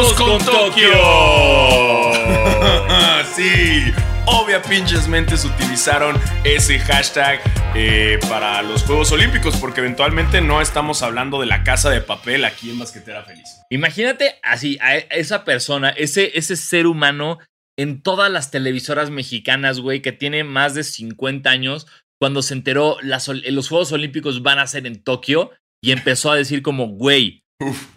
[0.00, 0.88] ¡Vamos con Tokio!
[3.34, 3.92] sí,
[4.24, 7.38] obvia pinches mentes utilizaron ese hashtag
[7.74, 12.46] eh, para los Juegos Olímpicos, porque eventualmente no estamos hablando de la casa de papel
[12.46, 13.60] aquí en Basquetera Feliz.
[13.68, 17.38] Imagínate así, a esa persona, ese, ese ser humano
[17.78, 21.86] en todas las televisoras mexicanas, güey, que tiene más de 50 años,
[22.18, 25.50] cuando se enteró las, los Juegos Olímpicos van a ser en Tokio
[25.84, 27.44] y empezó a decir como, güey,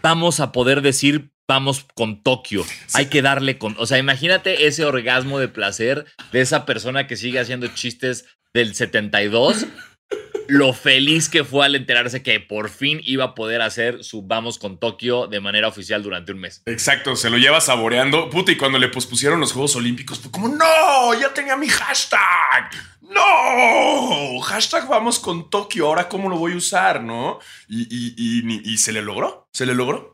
[0.02, 2.66] vamos a poder decir vamos con Tokio.
[2.94, 3.76] Hay que darle con.
[3.80, 8.76] O sea, imagínate ese orgasmo de placer de esa persona que sigue haciendo chistes del
[8.76, 9.68] 72.
[10.48, 14.60] lo feliz que fue al enterarse que por fin iba a poder hacer su Vamos
[14.60, 16.62] con Tokio de manera oficial durante un mes.
[16.66, 18.30] Exacto, se lo lleva saboreando.
[18.30, 22.72] Puta, y cuando le pospusieron los Juegos Olímpicos, fue como, no, ya tenía mi hashtag.
[23.02, 27.40] No, hashtag Vamos con Tokio, ahora cómo lo voy a usar, ¿no?
[27.68, 30.13] Y, se le logró, se le logró.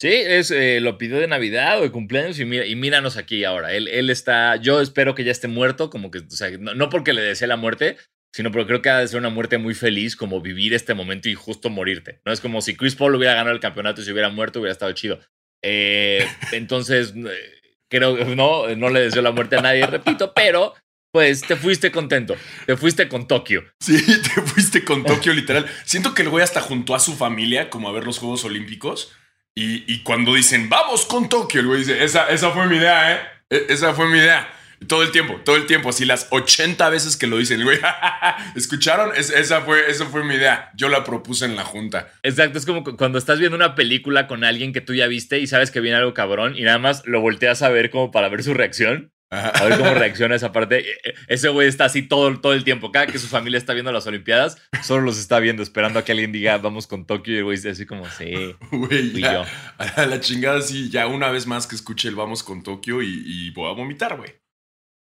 [0.00, 3.44] Sí, es, eh, lo pidió de Navidad o de cumpleaños y, mira, y míranos aquí
[3.44, 3.72] ahora.
[3.72, 7.14] Él, él está, yo espero que ya esté muerto, como que, o sea, no, porque
[7.14, 7.96] le desee la muerte,
[8.34, 11.30] sino porque creo que ha de ser una muerte muy feliz, como vivir este momento
[11.30, 12.20] y justo morirte.
[12.26, 14.72] No es como si Chris Paul hubiera ganado el campeonato y se hubiera muerto, hubiera
[14.72, 15.18] estado chido.
[15.62, 17.52] Eh, entonces, eh,
[17.88, 20.74] creo que no, no le deseo la muerte a nadie, repito, pero
[21.10, 22.36] pues te fuiste contento.
[22.66, 23.64] Te fuiste con Tokio.
[23.80, 25.64] Sí, te fuiste con Tokio, literal.
[25.86, 29.16] Siento que el güey hasta juntó a su familia como a ver los Juegos Olímpicos.
[29.58, 33.20] Y, cuando dicen, vamos con Tokio, el güey dice, esa, esa fue mi idea, ¿eh?
[33.48, 34.52] E, esa fue mi idea.
[34.86, 37.78] Todo el tiempo, todo el tiempo, así las 80 veces que lo dicen, güey,
[38.54, 39.12] ¿escucharon?
[39.16, 40.70] esa, fue, esa fue mi idea.
[40.74, 42.12] Yo la propuse en la junta.
[42.22, 45.46] Exacto, es como cuando estás viendo una película con alguien que tú ya viste y
[45.46, 48.42] sabes que viene algo cabrón y nada más lo volteas a ver como para ver
[48.42, 49.10] su reacción.
[49.28, 50.78] A ver cómo reacciona esa parte.
[50.78, 52.92] E, e, ese güey está así todo, todo el tiempo.
[52.92, 56.12] Cada que su familia está viendo las Olimpiadas, solo los está viendo, esperando a que
[56.12, 57.34] alguien diga, vamos con Tokio.
[57.34, 58.54] Y el güey está así como, sí.
[58.70, 59.44] Güey, ya,
[59.78, 63.50] A la chingada, sí, ya una vez más que escuche el vamos con Tokio y,
[63.50, 64.32] voy a vomitar, güey.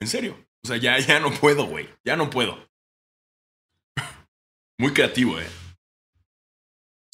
[0.00, 0.46] En serio.
[0.64, 1.88] O sea, ya, ya no puedo, güey.
[2.04, 2.70] Ya no puedo.
[4.78, 5.46] Muy creativo, eh.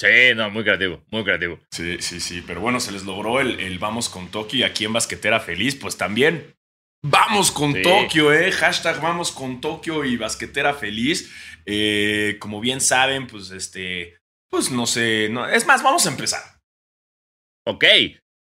[0.00, 1.60] Sí, no, muy creativo, muy creativo.
[1.70, 2.42] Sí, sí, sí.
[2.46, 5.74] Pero bueno, se les logró el, el vamos con Tokio y aquí en Basquetera Feliz,
[5.74, 6.54] pues también
[7.02, 8.52] Vamos con Tokio, eh.
[8.52, 11.32] Hashtag vamos con Tokio y basquetera feliz.
[11.64, 14.18] Eh, como bien saben, pues este.
[14.50, 15.28] Pues no sé.
[15.30, 16.42] No, es más, vamos a empezar.
[17.66, 17.84] Ok.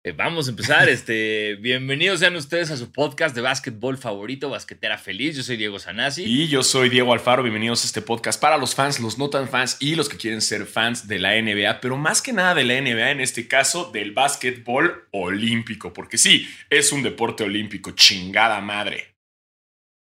[0.03, 0.87] Eh, vamos a empezar.
[0.97, 5.35] Este, bienvenidos sean ustedes a su podcast de básquetbol favorito, Basquetera Feliz.
[5.35, 6.23] Yo soy Diego Sanasi.
[6.23, 7.43] Y yo soy Diego Alfaro.
[7.43, 10.41] Bienvenidos a este podcast para los fans, los no tan fans y los que quieren
[10.41, 13.91] ser fans de la NBA, pero más que nada de la NBA, en este caso
[13.91, 19.15] del básquetbol olímpico, porque sí, es un deporte olímpico, chingada madre.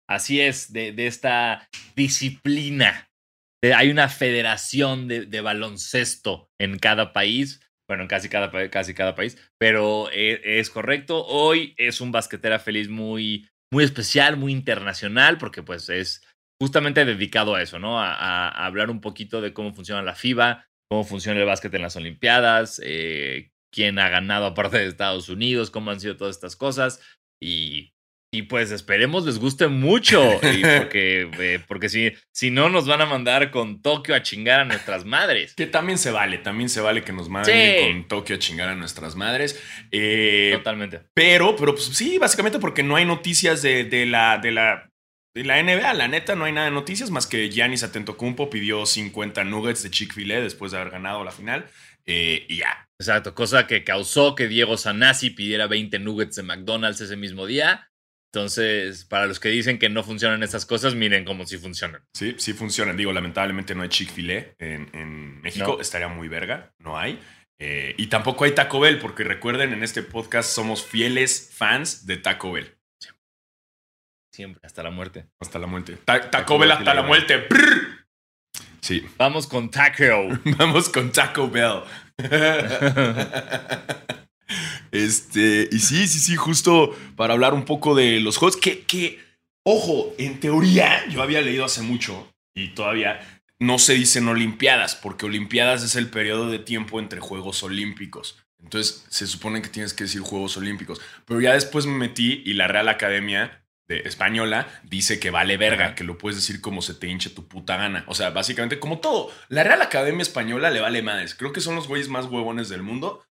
[0.09, 3.09] Así es, de, esta disciplina.
[3.75, 9.15] hay una federación de, de baloncesto en cada país bueno, en casi cada, casi cada
[9.15, 11.25] país, pero e, es, correcto.
[11.27, 16.23] Hoy es un basquetera feliz muy, muy especial, muy internacional, porque pues es
[16.61, 18.01] justamente dedicado a eso, ¿no?
[18.01, 21.97] A, hablar un poquito de cómo funciona la FIBA, cómo funciona el básquet en las
[21.97, 27.01] Olimpiadas, eh, quién ha ganado aparte de Estados Unidos, cómo han sido todas estas cosas.
[27.43, 27.94] Y
[28.35, 33.07] y pues esperemos les guste mucho, porque, eh, porque si, si no nos van a
[33.07, 35.55] mandar con Tokio a chingar a nuestras madres.
[35.55, 38.75] Que también se vale, también se vale que nos manden con Tokio a chingar a
[38.75, 39.63] nuestras madres.
[39.93, 41.03] Eh, Totalmente.
[41.15, 44.91] Pero, pero pues, sí, básicamente porque no hay noticias de, de, la, de, la,
[45.33, 45.95] de la NBA.
[45.95, 49.91] La neta, no hay nada de noticias más que Giannis Atentocumpo pidió 50 nuggets de
[49.91, 51.67] Chick-fil-A después de haber ganado la final.
[52.07, 52.89] Eh, y ya.
[52.99, 57.91] Exacto, cosa que causó que Diego Sanasi pidiera 20 nuggets de McDonald's ese mismo día.
[58.35, 62.03] Entonces, para los que dicen que no funcionan estas cosas, miren cómo sí funcionan.
[62.15, 62.97] Sí, sí funcionan.
[62.97, 65.79] Digo, lamentablemente no hay Chick-fil-A en, México.
[65.81, 66.73] Estaría muy verga.
[66.81, 67.21] No hay.
[67.61, 72.17] Eh, y tampoco hay Taco Bell, porque recuerden, en este podcast somos fieles fans de
[72.17, 72.77] Taco Bell.
[74.33, 75.27] Siempre, hasta la muerte.
[75.41, 75.97] Hasta la muerte.
[76.05, 77.47] Taco, Bell hasta la, muerte.
[78.81, 79.07] Sí.
[79.17, 80.27] Vamos con Taco.
[80.59, 81.85] Vamos con Taco Bell.
[84.95, 89.19] Este, y sí, sí, sí, justo para hablar un poco de los juegos que, que,
[89.65, 95.27] ojo, en teoría yo había leído hace mucho y todavía no se dicen Olimpiadas, porque
[95.27, 98.39] Olimpiadas es el periodo de tiempo entre Juegos Olímpicos.
[98.63, 101.01] Entonces se supone que tienes que decir Juegos Olímpicos.
[101.25, 105.97] Pero ya después me metí y la Real Academia de Española dice que vale verga,
[105.97, 108.05] que lo puedes decir como se te hinche tu puta gana.
[108.07, 109.33] O sea, básicamente como todo.
[109.49, 111.35] La Real Academia Española le vale madres.
[111.35, 113.25] Creo que son los güeyes más huevones del mundo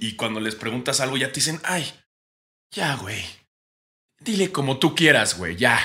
[0.00, 1.84] y, cuando les preguntas algo ya te dicen, ay,
[2.74, 3.24] ya, güey.
[4.20, 5.78] Dile como tú quieras, güey, ya.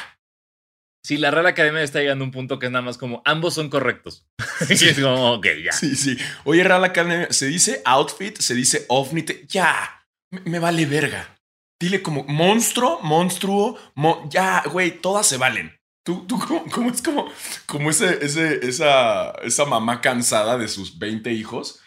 [1.03, 3.53] Sí, la Real Academia está llegando a un punto que es nada más como ambos
[3.53, 4.25] son correctos.
[4.67, 4.89] Sí.
[4.89, 5.71] es como, ok, ya.
[5.71, 6.17] Sí, sí.
[6.43, 10.05] Oye, Real Academia, se dice outfit, se dice offnit, ya.
[10.31, 11.37] Me, me vale verga.
[11.79, 15.77] Dile como monstruo, monstruo, mo- ya, güey, todas se valen.
[16.03, 17.31] Tú, tú, ¿cómo, cómo es como,
[17.65, 21.81] como ese, ese, esa, esa mamá cansada de sus 20 hijos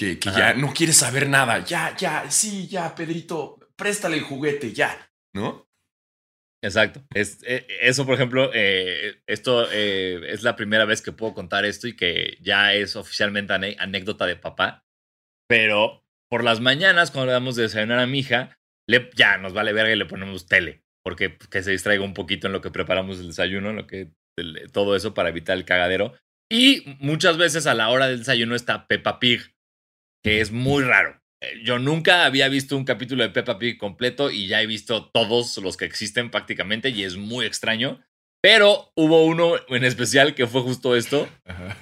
[0.00, 1.62] que, que ya no quiere saber nada?
[1.64, 5.68] Ya, ya, sí, ya, Pedrito, préstale el juguete, ya, ¿no?
[6.62, 7.02] Exacto.
[7.14, 11.64] Es, eh, eso, por ejemplo, eh, esto eh, es la primera vez que puedo contar
[11.64, 14.84] esto y que ya es oficialmente anécdota de papá.
[15.48, 18.58] Pero por las mañanas, cuando le damos de desayunar a mi hija,
[18.88, 20.82] le, ya nos vale verga y le ponemos tele.
[21.02, 24.12] Porque que se distraiga un poquito en lo que preparamos el desayuno, en lo que
[24.38, 26.14] el- todo eso para evitar el cagadero.
[26.50, 29.40] Y muchas veces a la hora del desayuno está Peppa Pig,
[30.24, 31.20] que es muy raro.
[31.42, 35.10] Eh, Yo nunca había visto un capítulo de Peppa Pig completo y ya he visto
[35.10, 38.00] todos los que existen prácticamente y es muy extraño.
[38.42, 41.28] Pero hubo uno en especial que fue justo esto.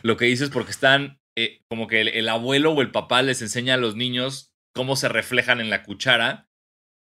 [0.02, 3.42] Lo que dices porque están eh, como que el, el abuelo o el papá les
[3.42, 6.48] enseña a los niños cómo se reflejan en la cuchara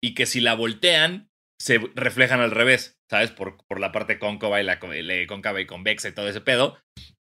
[0.02, 1.30] y que si la voltean
[1.60, 3.30] se reflejan al revés, ¿sabes?
[3.32, 6.80] Por, por la parte cóncava y la, la cóncava y convexa y todo ese pedo.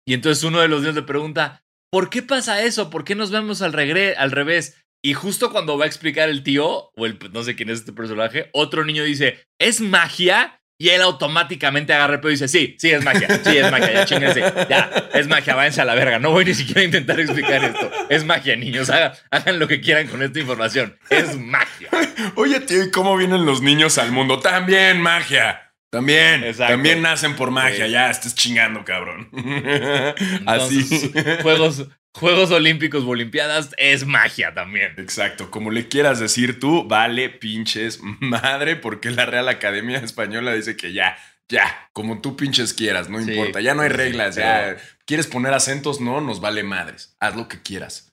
[0.08, 1.61] Y entonces uno de los niños le pregunta,
[1.92, 2.88] ¿por qué pasa eso?
[2.88, 4.82] ¿Por qué nos vemos al, regre al revés?
[5.02, 7.92] Y justo cuando va a explicar el tío, o el no sé quién es este
[7.92, 10.60] personaje, otro niño dice, ¿es magia?
[10.78, 13.92] Y él automáticamente agarra el pedo y dice, sí, sí, es magia, sí, es magia,
[13.92, 17.20] ya chingense, ya, es magia, váyanse a la verga, no voy ni siquiera a intentar
[17.20, 21.88] explicar esto, es magia, niños, hagan, hagan lo que quieran con esta información, es magia.
[22.34, 24.40] Oye, tío, ¿y cómo vienen los niños al mundo?
[24.40, 25.61] También magia.
[25.92, 26.42] También.
[26.42, 26.72] Exacto.
[26.72, 27.84] También nacen por magia.
[27.84, 27.92] Sí.
[27.92, 29.28] Ya, estés chingando, cabrón.
[29.34, 31.12] Entonces, Así.
[31.42, 34.94] Juegos, Juegos Olímpicos o Olimpiadas es magia también.
[34.96, 40.76] Exacto, como le quieras decir tú, vale pinches madre, porque la Real Academia Española dice
[40.76, 41.16] que ya,
[41.50, 44.76] ya, como tú pinches quieras, no Sí, importa, ya no hay sí, reglas, ya.
[45.04, 46.00] ¿Quieres poner acentos?
[46.00, 47.16] No, nos vale madres.
[47.20, 48.08] Haz lo que quieras.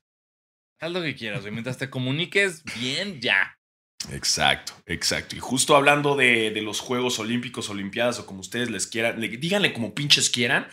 [0.81, 1.53] Haz lo que quieras, güey.
[1.53, 3.57] Mientras te comuniques bien, ya.
[4.11, 5.35] Exacto, exacto.
[5.35, 9.27] Y justo hablando de, de los Juegos Olímpicos, Olimpiadas o como ustedes les quieran, le-
[9.29, 10.67] díganle como pinches quieran.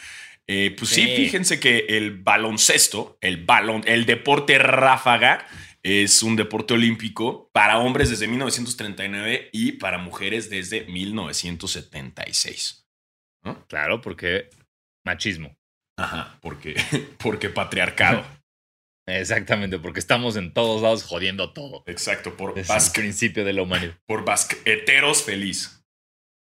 [0.46, 1.02] eh, pues sí.
[1.02, 1.16] Sí.
[1.16, 5.44] fíjense que el baloncesto, el balón, el deporte ráfaga,
[5.82, 12.86] es un deporte olímpico para hombres desde 1939 y para mujeres desde 1976.
[13.68, 14.50] Claro, porque
[15.04, 15.56] machismo.
[15.98, 16.74] Ajá, porque,
[17.18, 18.24] porque patriarcado.
[19.08, 21.84] Exactamente, porque estamos en todos lados jodiendo todo.
[21.86, 23.94] Exacto, por, Es el principio de la humanidad.
[24.06, 25.84] por basque- heteros feliz.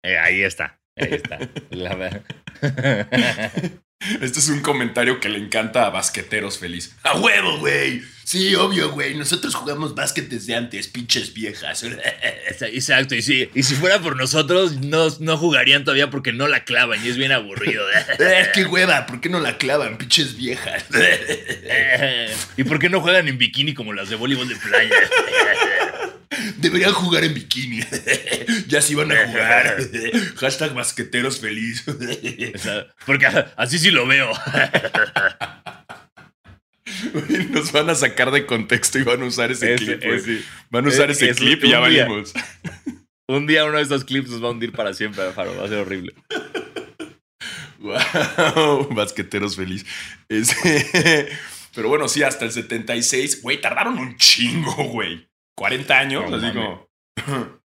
[0.06, 0.80] Eh, ahí está.
[0.98, 1.40] Ahí está.
[1.72, 2.24] La ver-
[4.22, 6.96] Este es un comentario que le encanta a basqueteros feliz.
[7.04, 8.04] ¡A huevo, güey!
[8.24, 9.16] Sí, obvio, güey.
[9.16, 11.84] Nosotros jugamos básquet desde antes, pinches viejas.
[12.62, 16.64] Exacto, y si, y si fuera por nosotros, no, no jugarían todavía porque no la
[16.64, 17.84] clavan y es bien aburrido.
[18.20, 19.06] Eh, ¡Qué hueva!
[19.06, 20.86] ¿Por qué no la clavan, pinches viejas?
[22.58, 24.96] ¿Y por qué no juegan en bikini como las de voleibol de playa?
[26.58, 27.82] Deberían jugar en bikini.
[28.68, 29.78] ya sí van a jugar.
[30.38, 31.84] Hashtag basqueteros feliz.
[33.06, 33.26] Porque
[33.56, 34.32] así sí lo veo.
[37.52, 40.04] Nos van a sacar de contexto y van a usar ese, Ese- clip.
[40.04, 42.06] ese- Van a usar es- ese es clip y ya día.
[42.06, 42.34] valimos.
[43.28, 45.56] Un día uno de estos clips nos va a hundir para siempre, Faro.
[45.58, 46.14] Va a ser horrible.
[47.80, 49.86] Wow, basqueteros feliz.
[51.76, 53.42] Pero bueno, sí, hasta el 76.
[53.42, 55.28] Güey, tardaron un chingo, güey.
[55.56, 56.90] 40 años, No así como.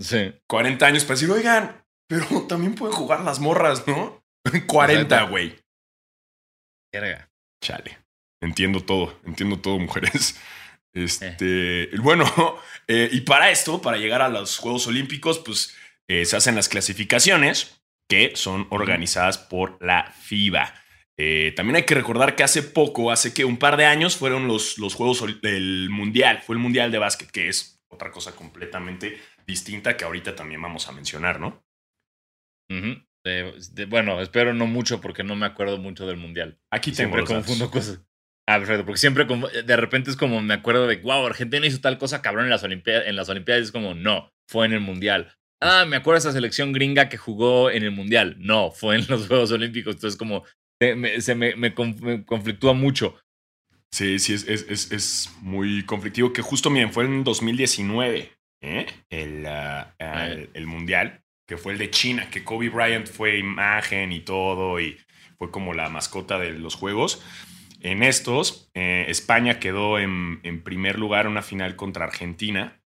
[0.00, 0.32] Sí.
[0.46, 4.24] 40 años para decir, oigan, pero también pueden jugar las morras, ¿no?
[4.66, 5.30] 40, Exacto.
[5.30, 5.58] güey.
[6.92, 7.30] Verga.
[7.62, 7.98] Chale.
[8.42, 10.40] Entiendo todo, entiendo todo, mujeres.
[10.92, 12.24] Este, bueno,
[12.88, 15.76] eh, y para esto, para llegar a los Juegos Olímpicos, pues
[16.08, 20.74] eh, se hacen las clasificaciones que son organizadas por la FIBA.
[21.22, 24.48] Eh, también hay que recordar que hace poco, hace que un par de años, fueron
[24.48, 29.18] los, los Juegos del Mundial, fue el Mundial de Básquet, que es otra cosa completamente
[29.46, 31.62] distinta que ahorita también vamos a mencionar, ¿no?
[33.22, 36.58] De- bueno, espero no mucho porque no me acuerdo mucho del mundial.
[36.72, 37.46] Aquí tengo Siempre los datos.
[37.46, 38.00] confundo cosas.
[38.48, 38.86] Ah, perfecto.
[38.86, 39.26] Porque siempre
[39.62, 42.62] de repente es como me acuerdo de, wow, Argentina hizo tal cosa cabrón en las,
[42.62, 43.64] Olimpiadas, en las Olimpiadas.
[43.64, 45.34] Es como, no, fue en el mundial.
[45.62, 48.36] Ah, me acuerdo de esa selección gringa que jugó en el mundial.
[48.38, 49.96] No, fue en los Juegos Olímpicos.
[49.96, 50.44] Entonces, como
[50.80, 53.16] me, se me- me conf- me conflictúa mucho.
[53.92, 56.32] Sí, sí, es, es, es, es muy conflictivo.
[56.32, 58.32] Que justo, miren, fue en 2019,
[58.62, 58.86] ¿eh?
[59.10, 63.38] el, ah, ah, el, el Mundial, que fue el de China, que Kobe Bryant fue
[63.38, 64.98] imagen y todo, y
[65.38, 67.22] fue como la mascota de los Juegos.
[67.80, 72.79] En estos, eh, España quedó en, en primer lugar en una final contra Argentina.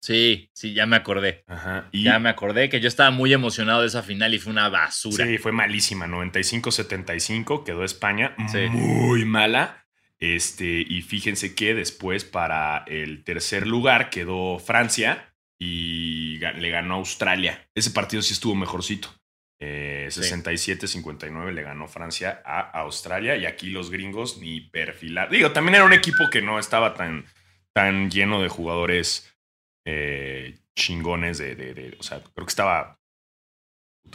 [0.00, 1.44] Sí, sí, ya me acordé.
[1.46, 1.88] Ajá.
[1.92, 4.68] Y Ya me acordé que yo estaba muy emocionado de esa final y fue una
[4.68, 5.26] basura.
[5.26, 6.06] sí, fue malísima.
[6.06, 8.34] 95-75 quedó España.
[8.50, 8.68] Sí.
[8.70, 9.86] Muy mala.
[10.20, 17.68] Este, y fíjense que después para el tercer lugar quedó Francia y le ganó Australia.
[17.74, 19.08] Ese partido sí estuvo mejorcito.
[19.60, 25.30] 67-59 eh, le ganó Francia a Australia y aquí los gringos ni perfilar.
[25.30, 27.24] Digo, también era un equipo que no estaba tan,
[27.72, 29.36] tan lleno de jugadores
[29.86, 32.98] eh, chingones de, O sea, creo que estaba...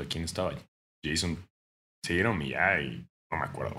[0.10, 0.54] ¿Quién estaba?
[1.06, 1.38] Jason
[2.02, 3.76] Tatum y ya, y no me acuerdo.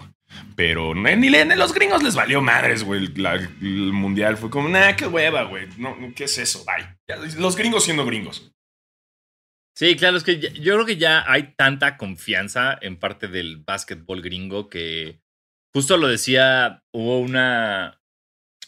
[0.57, 3.05] Pero ni, los gringos les valió madres, güey.
[3.05, 5.69] el mundial fue como, nah, qué hueva, güey.
[5.79, 6.65] No, ¿Qué es eso?
[7.39, 8.53] Los gringos siendo gringos.
[9.77, 14.23] Sí, claro, es que yo creo que ya hay tanta confianza en parte del básquetbol
[14.23, 15.21] gringo que
[15.75, 18.01] justo lo decía, hubo una,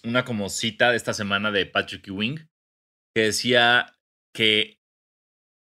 [0.03, 2.49] una como cita de esta semana de Patrick Ewing
[3.17, 3.95] que decía
[4.35, 4.79] que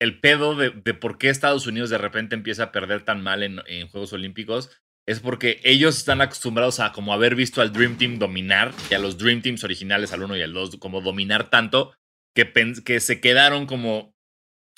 [0.02, 3.62] el pedo de, por qué Estados Unidos de repente empieza a perder tan mal en,
[3.68, 4.70] en, Juegos Olímpicos
[5.08, 9.00] es porque ellos están acostumbrados a como haber visto al Dream Team dominar y a
[9.00, 11.96] los Dream Teams originales, al 1 y al 2, como dominar tanto
[12.36, 12.52] que,
[12.84, 14.14] que se quedaron como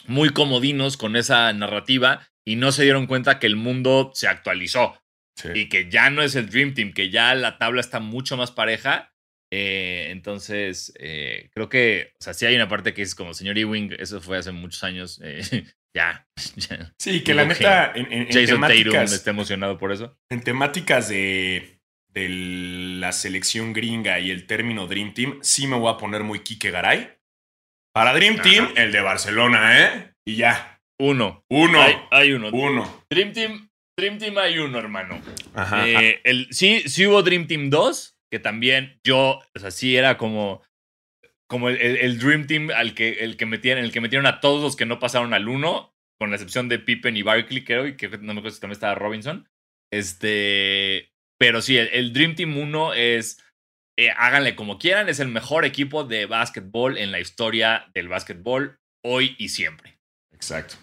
[0.06, 5.02] muy comodinos con esa narrativa y no se dieron cuenta que el mundo se actualizó
[5.56, 8.52] y que ya no es el Dream Team, que ya la tabla está mucho más
[8.52, 9.12] pareja.
[9.52, 13.58] Eh, entonces, eh, creo que, o sea, sí hay una parte que es como señor
[13.58, 15.20] Ewing, eso fue hace muchos años.
[15.24, 15.42] Eh,
[15.94, 16.28] ya,
[17.00, 20.18] Sí, que la neta, en, Jason Tatum está emocionado por eso.
[20.30, 25.92] En temáticas de, de la selección gringa y el término Dream Team, sí me voy
[25.92, 27.10] a poner muy Kike Garay.
[27.92, 30.14] Para Dream Team, el de Barcelona, ¿eh?
[30.24, 30.80] Y ya.
[31.00, 31.44] Uno.
[31.50, 31.82] Uno.
[32.12, 32.50] Hay, uno.
[32.50, 33.06] Uno.
[33.10, 35.20] Dream Team, Dream Team hay uno, hermano.
[35.56, 35.86] Ajá.
[35.88, 40.62] El, sí, sí hubo Dream Team 2, que también yo, o sea, sí era como,
[41.48, 44.76] como el, Dream Team al que, el, que metieron, el que metieron a todos los
[44.76, 48.10] que no pasaron al uno, con la excepción de Pippen y Barkley, creo, y que
[48.10, 49.48] no me acuerdo si también estaba Robinson.
[49.92, 53.42] Este, pero sí, el, el Dream Team 1 es
[54.00, 58.80] eh, háganle como quieran, es el mejor equipo de básquetbol en la historia del básquetbol
[59.04, 60.00] hoy y siempre.
[60.32, 60.76] Exacto.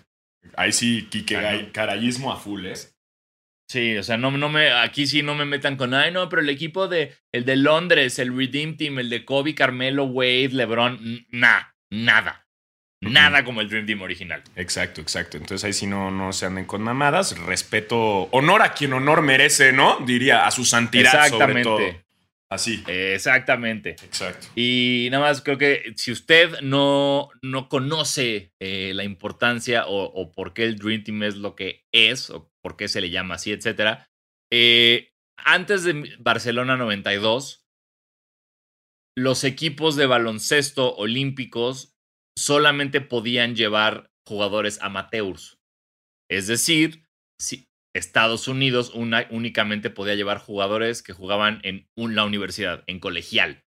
[0.55, 2.75] Ahí sí, Kike, carayismo a full, ¿eh?
[3.68, 6.40] Sí, o sea, no, no me, aquí sí no me metan con, ay, no, pero
[6.40, 11.26] el equipo de, el de Londres, el Redeem Team, el de Kobe, Carmelo, Wade, LeBron,
[11.30, 12.46] nada, nada.
[13.00, 14.42] Nada como el Dream Team original.
[14.56, 15.37] Exacto, exacto.
[15.37, 17.38] Entonces ahí sí no, no se anden con mamadas.
[17.38, 19.99] Respeto, honor a quien honor merece, ¿no?
[20.06, 21.64] Diría a su santidad Exactamente.
[21.64, 22.06] sobre todo.
[22.50, 22.85] Así.
[22.87, 23.91] Exactamente.
[23.91, 24.47] Exacto.
[24.55, 30.55] Y nada más creo que si usted no, no conoce eh, la importancia o, por
[30.55, 33.50] qué el Dream Team es lo que es, o por qué se le llama así,
[33.53, 34.07] etcétera,
[34.53, 37.67] eh, antes de Barcelona 92,
[39.19, 41.95] los equipos de baloncesto olímpicos
[42.38, 45.59] solamente podían llevar jugadores amateurs.
[46.31, 47.07] Es decir,
[47.41, 53.65] si, Estados Unidos únicamente podía llevar jugadores que jugaban en la universidad, en colegial.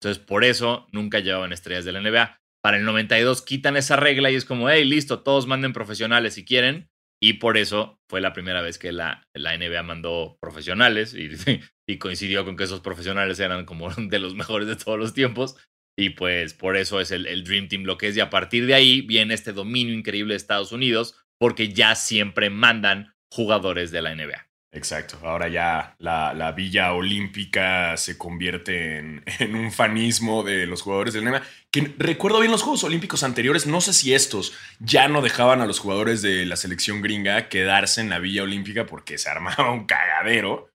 [0.00, 2.38] Entonces, por eso nunca llevaban estrellas de la NBA.
[2.62, 6.44] Para el 92 quitan esa regla y es como, hey, listo, todos manden profesionales si
[6.44, 6.88] quieren.
[7.22, 11.28] Y por eso fue la primera vez que la, la NBA mandó profesionales y,
[11.86, 15.56] y, coincidió con que esos profesionales eran como de los mejores de todos los tiempos.
[15.98, 18.16] Y pues por eso es el, el Dream Team lo que es.
[18.16, 22.48] Y a partir de ahí viene este dominio increíble de Estados Unidos porque ya siempre
[22.48, 24.46] mandan jugadores de la NBA.
[24.72, 25.18] Exacto.
[25.22, 31.22] Ahora ya la, Villa Olímpica se convierte en, en, un fanismo de los jugadores de
[31.22, 31.42] la NBA.
[31.70, 35.66] Que recuerdo bien los Juegos Olímpicos anteriores, no sé si estos ya no dejaban a
[35.66, 39.86] los jugadores de la selección gringa quedarse en la Villa Olímpica porque se armaba un
[39.86, 40.70] cagadero.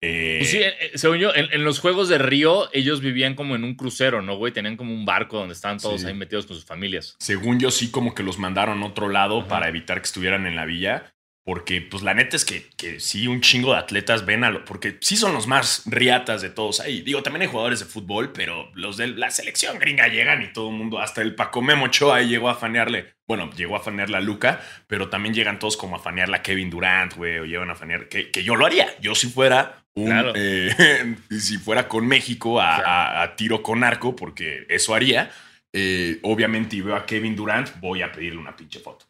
[0.00, 3.62] Pues sí, eh, eh, según yo, en, los Juegos de Río, ellos vivían como en
[3.62, 4.52] un crucero, ¿no, güey?
[4.52, 7.14] Tenían como un barco donde estaban todos ahí metidos con sus familias.
[7.20, 10.56] Según yo, sí, como que los mandaron a otro lado para evitar que estuvieran en
[10.56, 11.14] la villa.
[11.44, 14.64] Porque, pues, la neta es que, que sí, un chingo de atletas ven a lo.
[14.64, 17.02] Porque sí son los más riatas de todos ahí.
[17.02, 20.70] Digo, también hay jugadores de fútbol, pero los de la selección gringa llegan y todo
[20.70, 23.14] el mundo, hasta el Paco Memo ahí llegó a fanearle.
[23.26, 26.70] Bueno, llegó a fanearle a Luca, pero también llegan todos como a fanearle a Kevin
[26.70, 28.08] Durant, güey, o llevan a fanear.
[28.08, 28.86] Que, que yo lo haría.
[29.00, 30.32] Yo, si fuera un.
[30.34, 35.30] Eh, si fuera con México a, tiro con arco, porque eso haría.
[35.72, 39.06] Eh, obviamente, y veo a Kevin Durant, voy a pedirle una pinche foto.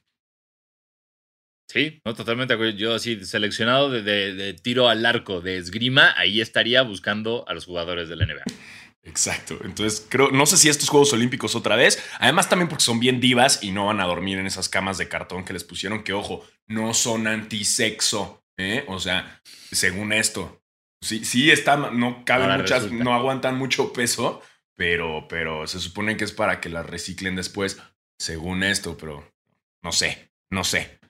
[1.72, 7.46] Sí, no, totalmente Yo así, seleccionado de, tiro al arco, de esgrima, ahí estaría buscando
[7.48, 8.44] a los jugadores de la NBA.
[9.04, 9.58] Exacto.
[9.64, 12.04] Entonces, creo, no sé si estos Juegos Olímpicos otra vez.
[12.18, 15.08] Además, también porque son bien divas y no van a dormir en esas camas de
[15.08, 18.44] cartón que les pusieron, que ojo, no son antisexo.
[18.58, 18.84] ¿eh?
[18.86, 20.62] O sea, según esto.
[21.00, 24.42] Sí, sí están, no caben muchas, no aguantan mucho peso,
[24.76, 27.80] pero, pero se supone que es para que las reciclen después,
[28.18, 29.26] según esto, pero
[29.82, 31.01] no sé, no sé.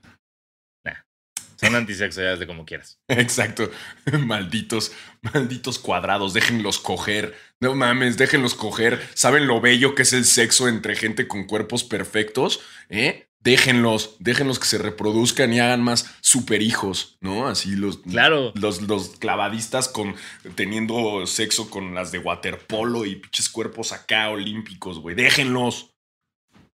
[1.62, 2.98] Son antisexo, ya de como quieras.
[3.08, 3.70] Exacto.
[4.26, 7.36] Malditos, malditos cuadrados, déjenlos coger.
[7.60, 9.00] No mames, déjenlos coger.
[9.14, 12.60] ¿Saben lo bello que es el sexo entre gente con cuerpos perfectos?
[12.88, 13.28] ¿Eh?
[13.38, 17.48] Déjenlos, déjenlos que se reproduzcan y hagan más superhijos, ¿no?
[17.48, 18.52] Así los, claro.
[18.54, 20.14] los, los clavadistas con,
[20.54, 25.16] teniendo sexo con las de waterpolo y pinches cuerpos acá olímpicos, güey.
[25.16, 25.91] Déjenlos.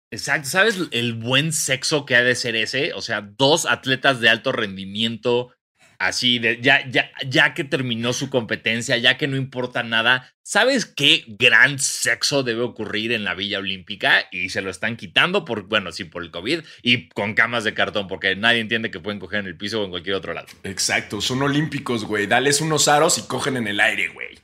[0.09, 2.93] Exacto, ¿sabes el buen sexo que ha de ser ese?
[2.93, 5.53] O sea, dos atletas de alto rendimiento,
[5.99, 10.33] así, de, ya, ya, ya que terminó su competencia, ya que no importa nada.
[10.43, 14.27] ¿Sabes qué gran sexo debe ocurrir en la Villa Olímpica?
[14.31, 17.73] Y se lo están quitando por, bueno, sí, por el COVID y con camas de
[17.73, 20.47] cartón, porque nadie entiende que pueden coger en el piso o en cualquier otro lado.
[20.63, 22.27] Exacto, son olímpicos, güey.
[22.27, 24.39] Dales unos aros y cogen en el aire, güey.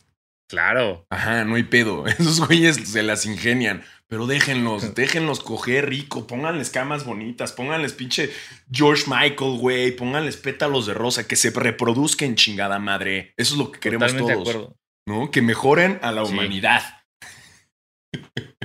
[0.53, 1.07] Claro.
[1.09, 2.05] Ajá, no hay pedo.
[2.19, 3.83] Esos güeyes se las ingenian.
[4.13, 8.29] Pero déjenlos, déjenlos coger rico, pónganles camas bonitas, pónganles pinche
[8.71, 13.33] George Michael, güey, pónganles pétalos de rosa, que se reproduzcan chingada madre.
[13.37, 14.45] Eso es lo que queremos Totalmente todos.
[14.45, 14.77] de acuerdo.
[15.07, 15.31] ¿No?
[15.31, 16.31] Que mejoren a la Sí.
[16.31, 16.83] humanidad.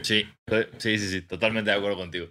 [0.03, 0.29] Sí,
[0.77, 2.27] sí, sí, sí, totalmente de acuerdo contigo.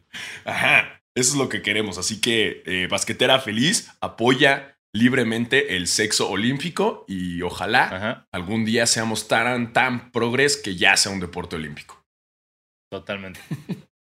[0.46, 1.98] Ajá, eso es lo que queremos.
[1.98, 8.86] Así que, eh, basquetera feliz, apoya libremente el sexo olímpico y ojalá Ajá, algún día
[8.86, 11.97] seamos tan, tan progres que ya sea un deporte olímpico.
[12.90, 13.40] Totalmente.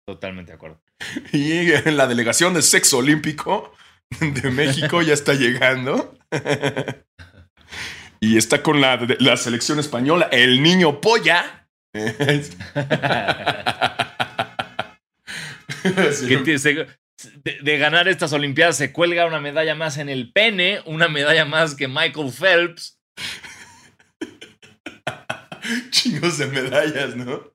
[0.08, 0.82] Totalmente de acuerdo.
[1.34, 3.74] Y la delegación de sexo olímpico
[4.20, 6.18] de México ya está llegando.
[8.20, 11.68] Y está con la, la selección española, el niño polla.
[15.84, 16.88] Que se-
[17.44, 21.46] de, de ganar estas Olimpiadas se cuelga una medalla más en el pene, una medalla
[21.46, 23.00] más que Michael Phelps.
[25.90, 27.52] Chingos de medallas, ¿no?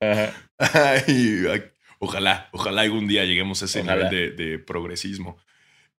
[0.58, 1.46] Ay,
[1.98, 4.08] ojalá, ojalá algún día lleguemos a ese Ojalá.
[4.10, 5.38] nivel de, de progresismo.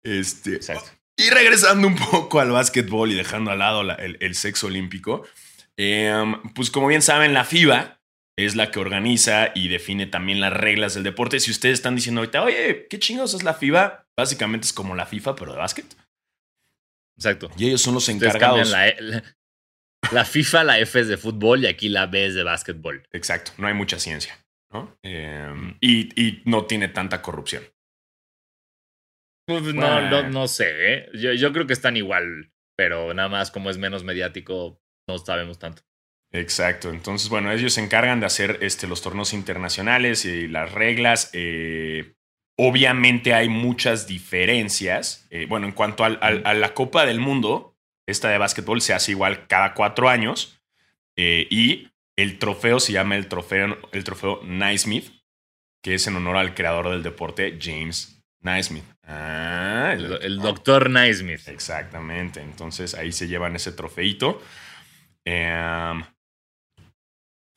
[0.03, 0.91] Este, Exacto.
[1.17, 5.25] Y regresando un poco al básquetbol y dejando al lado la- el, el sexo olímpico,
[5.77, 8.01] em, pues como bien saben, la FIBA
[8.37, 11.39] es la que organiza y define también las reglas del deporte.
[11.39, 14.05] Si ustedes están diciendo ahorita, oye, ¿qué chingados es la FIBA?
[14.17, 15.85] Básicamente es como la FIFA, pero de básquet.
[17.17, 17.49] Exacto.
[17.57, 18.69] Y ellos son los encargados.
[18.71, 19.34] cambian La, la-
[20.11, 23.07] la FIFA, la F es de fútbol y aquí la B es de básquetbol.
[23.11, 24.37] Exacto, no hay mucha ciencia.
[24.73, 24.97] ¿no?
[25.03, 27.63] Em, y, y no tiene tanta corrupción.
[29.47, 30.09] Pues, No, Bueno.
[30.23, 31.09] no, no sé, ¿eh?
[31.13, 35.59] yo, yo creo que están igual, pero nada más como es menos mediático, no sabemos
[35.59, 35.83] tanto.
[36.33, 36.89] Exacto.
[36.89, 41.29] Entonces, bueno, ellos se encargan de hacer este, los torneos internacionales y las reglas.
[41.33, 42.13] eh,
[42.57, 45.27] obviamente hay muchas diferencias.
[45.29, 47.74] Eh, bueno, en cuanto al- al- a la Copa del Mundo,
[48.07, 50.59] esta de básquetbol se hace igual cada cuatro años.
[51.17, 55.11] eh, y el trofeo se llama el trofeo, el trofeo Naismith,
[55.83, 58.85] que es en honor al creador del deporte, James Naismith.
[59.03, 61.47] Ah, El, el doctor Naismith.
[61.47, 62.41] Exactamente.
[62.41, 64.41] Entonces ahí se llevan ese trofeito.
[65.25, 66.03] Em,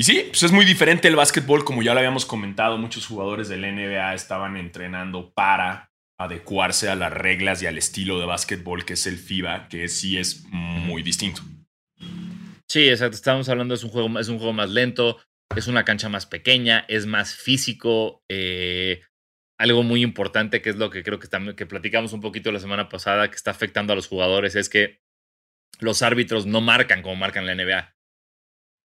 [0.00, 2.78] y sí, pues es muy diferente el básquetbol, como ya lo habíamos comentado.
[2.78, 5.87] Muchos jugadores del NBA estaban entrenando para
[6.18, 10.18] adecuarse a las reglas y al estilo de básquetbol que es el FIBA, que sí
[10.18, 11.42] es muy distinto.
[12.68, 13.16] Sí, exacto.
[13.16, 15.18] Estábamos hablando, es un juego, es un juego más lento,
[15.56, 18.22] es una cancha más pequeña, es más físico.
[18.28, 19.00] eh,
[19.58, 22.88] algo muy importante, que es lo que creo que, que platicamos un poquito la semana
[22.88, 25.00] pasada, que está afectando a los jugadores, es que
[25.80, 27.96] los árbitros no marcan como marcan la NBA.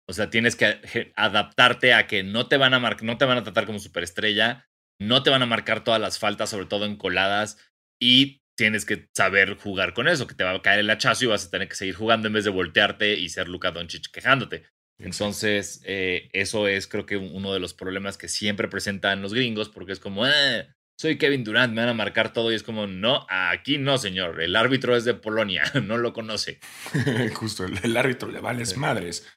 [0.06, 3.42] O sea, tienes que adaptarte a que no te van a no te van a
[3.42, 4.67] tratar como superestrella,
[5.00, 7.58] no te van a marcar todas las faltas, sobre todo en coladas,
[8.00, 11.28] y tienes que saber jugar con eso, que te va a caer el hachazo y
[11.28, 14.64] vas a tener que seguir jugando en vez de voltearte y ser Luka Doncic quejándote.
[15.00, 19.68] Entonces, eh, eso es creo que uno de los problemas que siempre presentan los gringos,
[19.68, 20.64] porque es como, "Ah,
[21.00, 24.42] soy Kevin Durant, me van a marcar todo, y es como, no, aquí no, señor,
[24.42, 26.58] el árbitro es de Polonia, no lo conoce.
[27.34, 28.76] Justo, el, el árbitro le vales Sí.
[28.76, 29.28] madres.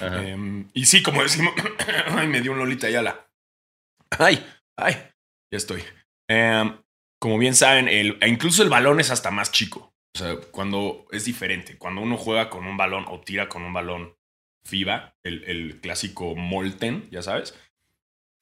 [0.00, 1.54] Em, y sí, como decimos,
[2.06, 3.28] ay, me dio un Lolita Ayala.
[4.18, 4.44] Ay,
[4.82, 4.94] ay,
[5.52, 5.82] ya estoy.
[6.28, 6.80] Em,
[7.20, 9.92] como bien saben, el, e incluso el balón es hasta más chico.
[10.14, 11.78] O sea, cuando es diferente.
[11.78, 14.16] Cuando uno juega con un balón o tira con un balón
[14.66, 17.58] FIBA, el, el clásico Molten, ya sabes.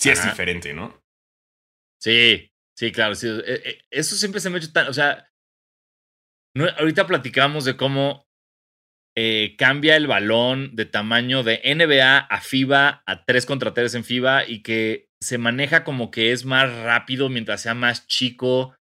[0.00, 1.02] Sí es diferente, ¿no?
[2.00, 3.14] Sí, sí, claro.
[3.14, 4.88] sí, eh, eh, Eso siempre se me ha hecho tan.
[4.88, 5.28] O sea,
[6.54, 8.26] no- ahorita platicamos de cómo
[9.16, 14.04] eh, cambia el balón de tamaño de NBA a FIBA a 3 contra 3 en
[14.04, 18.74] FIBA y que se maneja como que es más rápido mientras sea más chico.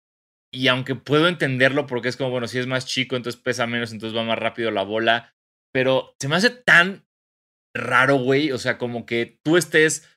[0.54, 3.92] Y aunque puedo entenderlo porque es como, bueno, si es más chico, entonces pesa menos,
[3.92, 5.34] entonces va más rápido la bola.
[5.74, 7.06] Pero se me hace tan
[7.76, 8.52] raro, güey.
[8.52, 10.10] O sea, como que tú estés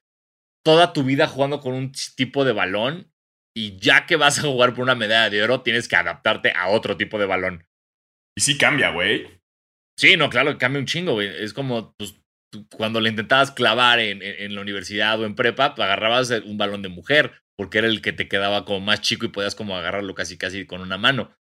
[0.64, 3.12] toda tu vida jugando con un tipo de balón
[3.57, 6.68] y ya que vas a jugar por una medalla de oro, tienes que adaptarte a
[6.68, 7.66] otro tipo de balón.
[8.37, 9.40] Y sí cambia, güey.
[9.98, 11.26] Sí, no, claro, cambia un chingo, güey.
[11.42, 12.20] Es como pues,
[12.71, 16.83] cuando le intentabas clavar en, en, la universidad o en prepa, pues, agarrabas un balón
[16.83, 20.15] de mujer, porque era el que te quedaba como más chico y podías como agarrarlo
[20.15, 21.37] casi casi con una mano.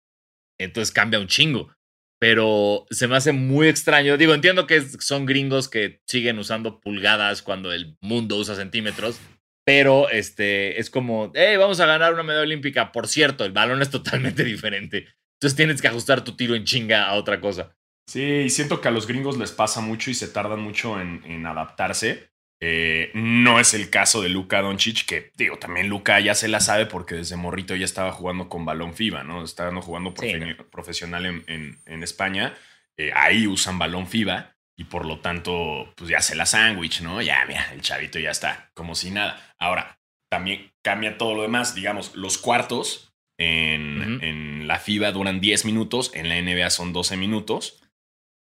[0.59, 1.75] Entonces cambia un chingo.
[2.19, 4.17] Pero se me hace muy extraño.
[4.17, 9.19] Digo, entiendo que son gringos que siguen usando pulgadas cuando el mundo usa centímetros.
[9.65, 12.91] Pero este es como, hey, vamos a ganar una medalla olímpica.
[12.91, 15.07] Por cierto, el balón es totalmente diferente.
[15.35, 17.75] Entonces tienes que ajustar tu tiro en chinga a otra cosa.
[18.07, 22.29] Sí, siento que a los gringos les pasa mucho y se tardan mucho en, adaptarse.
[22.61, 26.59] Eh, no es el caso de Luka Doncic, que digo, también Luka ya se la
[26.59, 29.43] sabe porque desde morrito ya estaba jugando con balón FIBA, ¿no?
[29.43, 32.55] Estaba jugando profesional en, en, España.
[32.97, 37.21] Eh, ahí usan balón FIBA y por lo tanto, pues ya se la sándwich, ¿no?
[37.21, 39.53] Ya, mira, el chavito ya está, como si nada.
[39.57, 41.75] Ahora, también cambia todo lo demás.
[41.75, 47.17] Digamos, los cuartos en, en la FIBA duran 10 minutos, en la NBA son 12
[47.17, 47.81] minutos.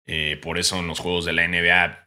[0.05, 2.03] Eh, por eso en los juegos de la NBA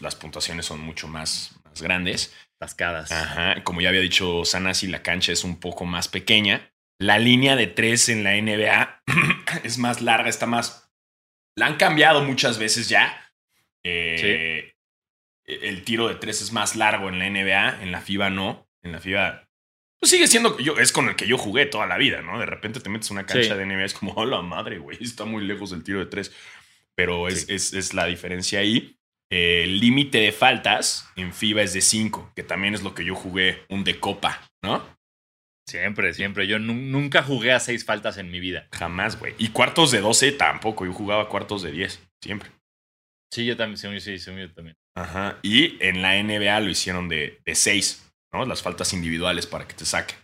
[0.00, 2.34] las puntuaciones son mucho más, más grandes.
[2.58, 3.12] Tascadas.
[3.12, 3.62] Ajá.
[3.62, 6.72] Como ya había dicho Sanasi, la cancha es un poco más pequeña.
[6.98, 9.02] La línea de tres en la NBA
[9.62, 10.90] es más larga, está más.
[11.54, 13.32] La han cambiado muchas veces ya.
[13.84, 14.74] Eh,
[15.44, 18.68] el tiro de tres es más largo en la NBA, en la FIBA no.
[18.82, 19.48] En la FIBA
[19.98, 22.38] pues sigue siendo, yo, es con el que yo jugué toda la vida, ¿no?
[22.38, 25.44] De repente te metes una cancha de NBA, es como, hola madre, güey, está muy
[25.44, 26.32] lejos del tiro de tres
[26.98, 28.98] pero es, es, la diferencia ahí.
[29.30, 33.14] el límite de faltas en FIBA es de 5, que también es lo que yo
[33.14, 34.84] jugué, un de copa, ¿no?
[35.68, 36.48] Siempre, siempre.
[36.48, 38.66] Yo nunca jugué a 6 faltas en mi vida.
[38.72, 39.36] Jamás, güey.
[39.38, 40.86] Y cuartos de 12 tampoco.
[40.86, 42.50] Yo jugaba cuartos de 10, siempre.
[43.32, 44.76] Sí, yo también, sí, sí, yo también.
[44.96, 45.38] Ajá.
[45.42, 48.44] Y en la NBA lo hicieron de 6, ¿no?
[48.44, 50.18] Las faltas individuales para que te saquen.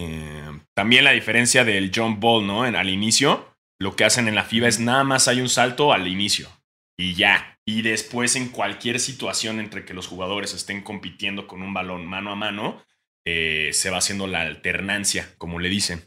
[0.00, 2.66] Eh, también la diferencia del jump ball, ¿no?
[2.66, 5.92] En, al inicio, lo que hacen en la FIBA es nada más hay un salto
[5.92, 6.48] al inicio
[6.98, 7.58] y ya.
[7.66, 12.30] Y después en cualquier situación entre que los jugadores estén compitiendo con un balón mano
[12.30, 12.82] a mano,
[13.26, 16.04] eh, se va haciendo la alternancia, como le dicen.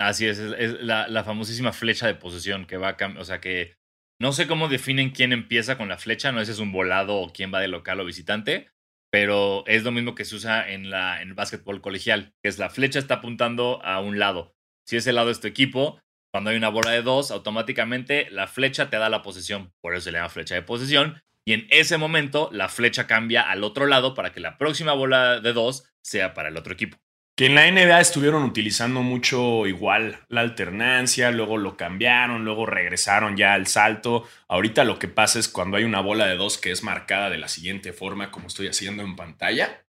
[0.00, 3.76] Así es, es, la, famosísima flecha de posesión que va a cambiar, o sea que
[4.20, 7.16] no sé cómo definen quién empieza con la flecha, no sé si es un volado
[7.18, 8.68] o quién va de local o visitante,
[9.12, 12.58] pero es lo mismo que se usa en, la, en el básquetbol colegial, que es
[12.58, 16.00] la flecha está apuntando a un lado si ese lado es tu equipo,
[16.32, 19.72] cuando hay una bola de dos, automáticamente la flecha te da la posesión.
[19.80, 21.22] Por eso se le llama flecha de posesión.
[21.44, 25.40] Y en ese momento la flecha cambia al otro lado para que la próxima bola
[25.40, 26.96] de dos sea para el otro equipo.
[27.36, 33.36] Que en la NBA estuvieron utilizando mucho igual la alternancia, luego lo cambiaron, luego regresaron
[33.36, 34.26] ya al salto.
[34.48, 37.38] Ahorita lo que pasa es cuando hay una bola de dos que es marcada de
[37.38, 39.84] la siguiente forma, como estoy haciendo en pantalla,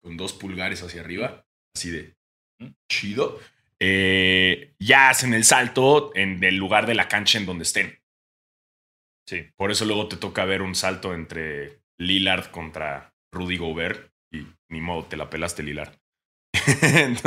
[0.00, 2.16] con dos pulgares hacia arriba, así de
[2.88, 3.40] chido
[3.84, 7.98] eh, ya hacen el salto en el lugar de la cancha en donde estén.
[9.28, 9.48] Sí.
[9.56, 14.80] Por eso luego te toca ver un salto entre Lillard contra Rudy Gobert y ni
[14.80, 15.98] modo, te la pelaste Lillard.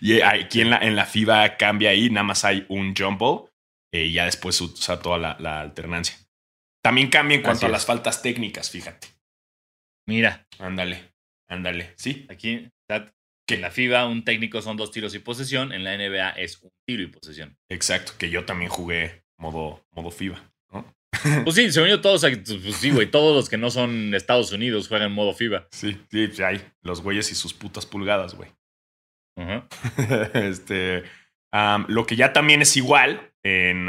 [0.00, 3.50] y aquí en la, en la FIBA cambia ahí, nada más hay un jump ball
[3.90, 6.18] eh, y ya después usa toda la, alternancia.
[6.82, 9.08] También cambia en cuanto a las faltas técnicas, fíjate.
[10.06, 10.46] Mira.
[10.58, 11.14] Ándale,
[11.48, 11.94] ándale.
[11.96, 12.26] Sí.
[12.28, 12.68] Aquí
[13.46, 16.60] que en la FIBA un técnico son dos tiros y posesión, en la NBA es
[16.62, 17.56] un tiro y posesión.
[17.68, 20.94] Exacto, que yo también jugué modo, modo FIBA, ¿no?
[21.44, 24.88] Pues sí, según yo todos, pues sí, güey, todos los que no son Estados Unidos
[24.88, 25.68] juegan modo FIBA.
[25.70, 28.50] Sí, sí, hay los güeyes y sus putas pulgadas, güey.
[30.34, 31.04] este,
[31.88, 33.88] lo que ya también es igual en,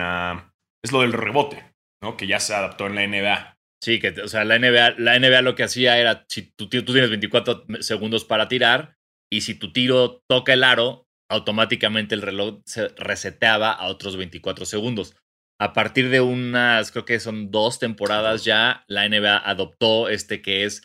[0.83, 1.63] es lo del rebote,
[2.01, 2.17] ¿no?
[2.17, 3.57] Que ya se adaptó en la NBA.
[3.81, 6.83] Sí, que, o sea, la NBA, la NBA lo que hacía era, si tú, tú
[6.83, 8.94] tienes 24 segundos para tirar,
[9.35, 14.65] y si tu tiro toca el aro, automáticamente el reloj se reseteaba a otros 24
[14.65, 15.17] segundos.
[15.59, 20.63] A partir de unas, creo que son dos temporadas ya, la NBA adoptó este que
[20.63, 20.83] es,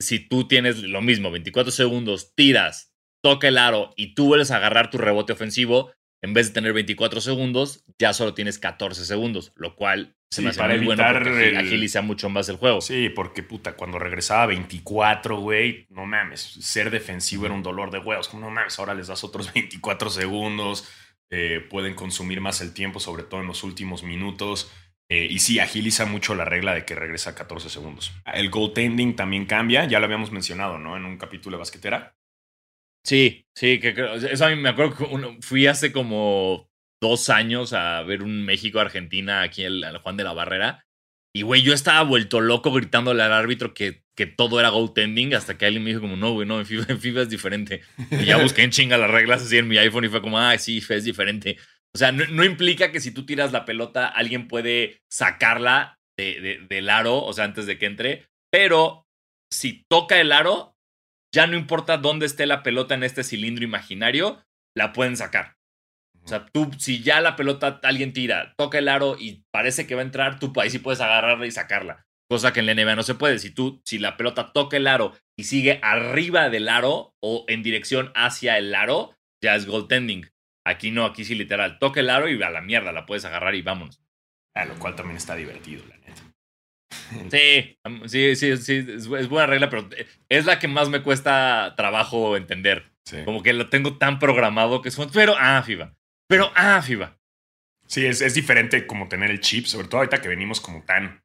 [0.00, 2.92] si tú tienes lo mismo, 24 segundos, tiras,
[3.24, 5.92] toca el aro y tú vuelves a agarrar tu rebote ofensivo,
[6.24, 10.48] en vez de tener 24 segundos, ya solo tienes 14 segundos, lo cual se me
[10.48, 12.80] hace para muy evitar bueno porque agiliza mucho más el juego.
[12.80, 17.98] Sí, porque puta, cuando regresaba 24, güey, no mames, ser defensivo era un dolor de
[17.98, 18.32] huevos.
[18.32, 20.88] No mames, ahora les das otros 24 segundos,
[21.28, 24.72] eh, pueden consumir más el tiempo, sobre todo en los últimos minutos.
[25.10, 28.12] Eh, y sí, agiliza mucho la regla de que regresa a 14 segundos.
[28.32, 30.96] El goaltending también cambia, ya lo habíamos mencionado, ¿no?
[30.96, 32.16] En un capítulo de basquetera.
[33.04, 33.94] Sí, sí, que
[34.30, 36.70] eso a mí me acuerdo que fui hace como
[37.02, 40.86] dos años a ver un México-Argentina aquí en el Juan de la Barrera.
[41.36, 45.58] Y, güey, yo estaba vuelto loco gritándole al árbitro que, que todo era goaltending hasta
[45.58, 47.82] que alguien me dijo como, no, güey, no, en FIFA, es diferente.
[48.10, 50.56] Y ya busqué en chinga las reglas así en mi iPhone y fue como, ah,
[50.56, 51.58] sí, es diferente.
[51.92, 56.88] O sea, no, implica que si tú tiras la pelota, alguien puede sacarla de, del
[56.88, 58.26] aro, o sea, antes de que entre.
[58.50, 59.06] Pero
[59.52, 60.73] si toca el aro,
[61.34, 64.42] ya no importa dónde esté la pelota en este cilindro imaginario,
[64.76, 65.56] la pueden sacar.
[66.22, 69.96] O sea, tú, si ya la pelota alguien tira, toca el aro y parece que
[69.96, 72.06] va a entrar, tú ahí sí puedes agarrarla y sacarla.
[72.30, 73.38] Cosa que en la NBA no se puede.
[73.40, 77.62] Si tú, si la pelota toca el aro y sigue arriba del aro o en
[77.62, 80.30] dirección hacia el aro, ya es goaltending.
[80.64, 81.78] Aquí no, aquí sí literal.
[81.78, 84.00] Toca el aro y a la mierda la puedes agarrar y vámonos.
[84.54, 86.03] A lo cual también está divertido, la.
[87.30, 89.88] Sí, sí, sí, sí, es buena regla, pero
[90.28, 92.90] es la que más me cuesta trabajo entender.
[93.24, 95.94] Como que lo tengo tan programado que es pero ah, FIBA.
[96.26, 97.18] Pero ah, FIBA.
[97.86, 101.22] Sí, es, es diferente como tener el chip, sobre todo ahorita que venimos como tan,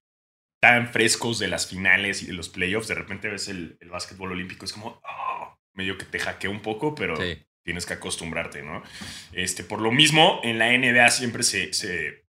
[0.62, 2.89] tan frescos de las finales y de los playoffs.
[2.89, 6.62] De repente ves el, el básquetbol olímpico, es como oh, medio que te hackea un
[6.62, 7.17] poco, pero
[7.63, 8.84] tienes que acostumbrarte, ¿no?
[9.32, 12.25] Este, por lo mismo, en la NBA siempre se, se,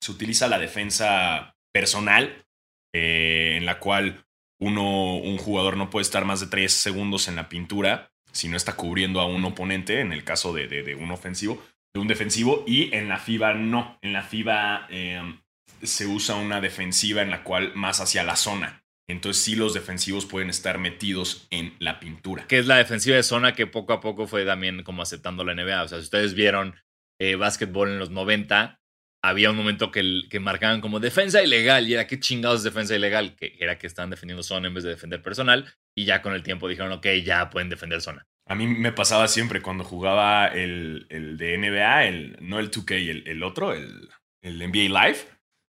[0.00, 2.44] se utiliza la defensa personal,
[2.92, 4.24] eh, en la cual
[4.60, 8.56] uno, un jugador no puede estar más de tres segundos en la pintura si no
[8.56, 11.62] está cubriendo a un oponente, en el caso de, un ofensivo,
[11.94, 13.98] de un defensivo, y en la FIBA no.
[14.02, 15.40] En la FIBA em,
[15.82, 18.84] se usa una defensiva en la cual más hacia la zona.
[19.08, 22.46] Entonces sí los defensivos pueden estar metidos en la pintura.
[22.46, 25.54] Que es la defensiva de zona que poco a poco fue también como aceptando la
[25.54, 25.82] NBA.
[25.82, 26.76] O sea, si ustedes vieron
[27.18, 28.79] eh, básquetbol en los 90,
[29.22, 33.36] había un momento que, que marcaban como defensa ilegal y era qué chingados defensa ilegal,
[33.36, 36.42] que era que estaban defendiendo zona en vez de defender personal y ya con el
[36.42, 38.26] tiempo dijeron, ok, ya pueden defender zona.
[38.46, 43.22] A mí me pasaba siempre cuando jugaba el, el de NBA, el, no el 2K,
[43.26, 44.08] el, otro, el,
[44.42, 45.18] el NBA Live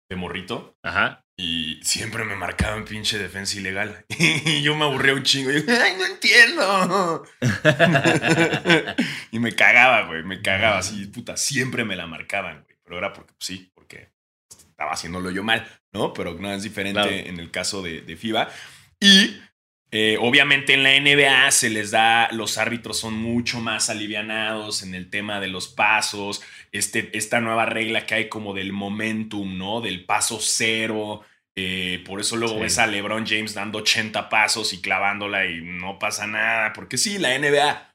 [0.09, 0.77] de morrito.
[0.85, 1.25] Ajá.
[1.37, 4.05] Y siempre me marcaban pinche defensa ilegal.
[4.19, 5.51] Y yo me aburría un chingo.
[5.51, 7.25] Y ¡ay, no entiendo!
[9.33, 10.23] y me cagaba, güey.
[10.23, 11.37] Me cagaba así, puta.
[11.37, 12.78] Siempre me la marcaban, güey.
[12.89, 14.09] Pero era porque, pues, sí, porque
[14.49, 16.15] estaba haciéndolo yo mal, ¿no?
[16.15, 18.49] Pero no es diferente en el caso de, de FIBA.
[18.99, 19.39] Y
[19.91, 24.95] eh, obviamente en la NBA se les da, los árbitros son mucho más alivianados en
[24.95, 29.83] el tema de los pasos, este, esta nueva regla que hay como del momentum, ¿no?
[29.83, 31.23] Del paso cero.
[31.57, 35.99] Eh, por eso luego ves a LeBron James dando 80 pasos y clavándola y no
[35.99, 36.73] pasa nada.
[36.73, 37.95] Porque sí, la NBA,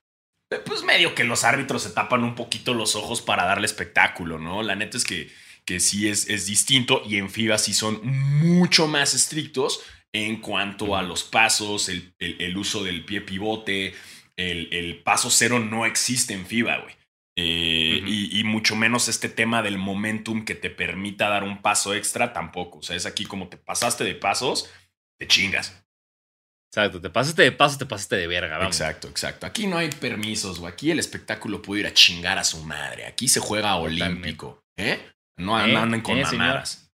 [0.59, 4.63] pues medio que los árbitros se tapan un poquito los ojos para darle espectáculo, ¿no?
[4.63, 5.31] La neta es que,
[5.65, 9.81] que sí es, es distinto y en FIBA sí son mucho más estrictos
[10.13, 13.95] en cuanto a los pasos, el, uso del pie pivote,
[14.37, 16.95] el, paso cero no existe en FIBA, güey.
[17.35, 22.31] Eh, y, mucho menos este tema del momentum que te permita dar un paso extra
[22.31, 22.77] tampoco.
[22.79, 24.69] O sea, es aquí como te pasaste de pasos,
[25.17, 25.82] te chingas.
[26.75, 28.57] Exacto, te pasaste de pasos, te pasaste de verga.
[28.57, 28.75] Vamos.
[28.75, 29.45] Exacto, exacto.
[29.45, 30.73] Aquí no hay permisos, güey.
[30.73, 33.05] Aquí el espectáculo puede ir a chingar a su madre.
[33.05, 34.63] Aquí se juega olímpico.
[34.75, 34.99] ¿Eh?
[35.37, 35.77] No, ¿Eh?
[35.77, 36.91] anden con ¿Eh, mamadas.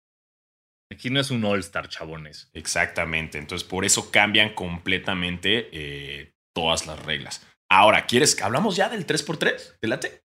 [0.91, 2.49] Aquí no es un All-Star, chabones.
[2.53, 3.37] Exactamente.
[3.37, 7.45] Entonces, por eso cambian completamente eh, todas las reglas.
[7.69, 9.77] Ahora, ¿quieres que hablamos ya del 3x3?
[9.79, 10.23] ¿Te late?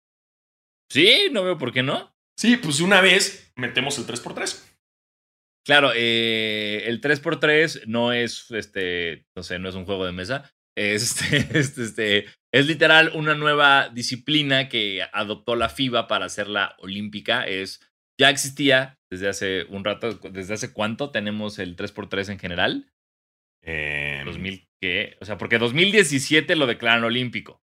[0.92, 2.16] Sí, no veo por qué no.
[2.36, 4.75] Sí, pues una vez metemos el 3x3.
[5.66, 10.52] Claro, eh, el 3x3 no es, este, no sé, no es un juego de mesa.
[10.78, 17.48] Este, este, este, es literal una nueva disciplina que adoptó la FIBA para hacerla olímpica.
[17.48, 17.80] Es,
[18.20, 22.92] ya existía, desde hace un rato, ¿desde hace cuánto tenemos el 3x3 en general?
[23.64, 24.66] 2000, em.
[24.82, 25.18] ¿qué?
[25.22, 27.62] O sea, porque 2017 lo declaran olímpico.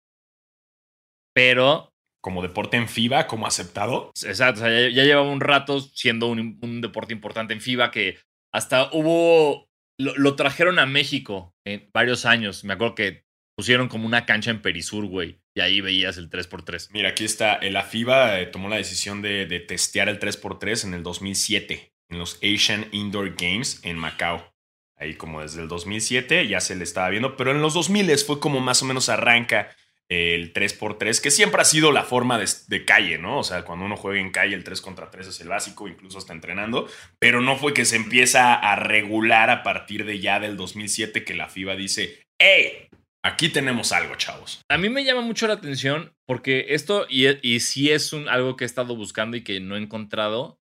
[1.34, 1.89] Pero...
[2.20, 4.12] Como deporte en FIBA, como aceptado.
[4.22, 8.18] Exacto, o sea, ya, llevaba un rato siendo un, deporte importante en FIBA que
[8.52, 9.68] hasta hubo...
[9.98, 12.64] Lo, lo, trajeron a México en varios años.
[12.64, 13.24] Me acuerdo que
[13.61, 15.38] pusieron como una cancha en Perisur, güey.
[15.54, 16.88] Y ahí veías el 3x3.
[16.92, 17.61] Mira, aquí está.
[17.61, 22.38] La FIBA eh, tomó la decisión de, testear el 3x3 en el 2007, en los
[22.42, 24.54] Asian Indoor Games en Macao.
[24.96, 28.40] Ahí como desde el 2007 ya se le estaba viendo, pero en los 2000 fue
[28.40, 29.74] como más o menos arranca
[30.11, 33.38] el 3x3, que siempre ha sido la forma de, calle, ¿no?
[33.38, 36.18] O sea, cuando uno juega en calle, el 3 contra 3 es el básico, incluso
[36.18, 36.88] está entrenando,
[37.20, 41.35] pero no fue que se empieza a regular a partir de ya del 2007 que
[41.35, 42.88] la FIBA dice, ¡Ey!
[43.23, 44.62] Aquí tenemos algo, chavos.
[44.70, 48.57] A mí me llama mucho la atención porque esto, y, y sí es un, algo
[48.57, 50.59] que he estado buscando y que no he encontrado.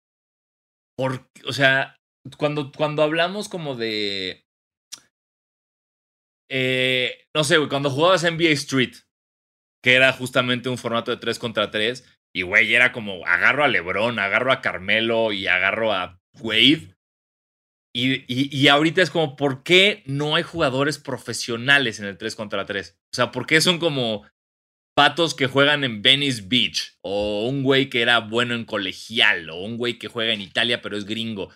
[0.98, 1.96] Porque, o sea,
[2.38, 4.44] cuando, cuando hablamos como de.
[6.52, 8.96] Eh, no sé, cuando jugabas NBA Street,
[9.84, 13.68] que era justamente un formato de 3 contra 3, y güey, era como agarro a
[13.68, 16.96] LeBron, agarro a Carmelo y agarro a Wade.
[17.92, 22.66] Y, y, ahorita es como, ¿por qué no hay jugadores profesionales en el 3 contra
[22.66, 22.96] 3?
[23.12, 24.28] O sea, ¿por qué son como
[24.96, 26.98] patos que juegan en Venice Beach?
[27.02, 30.84] O un güey que era bueno en colegial, o un güey que juega en Italia
[30.84, 31.52] pero es gringo.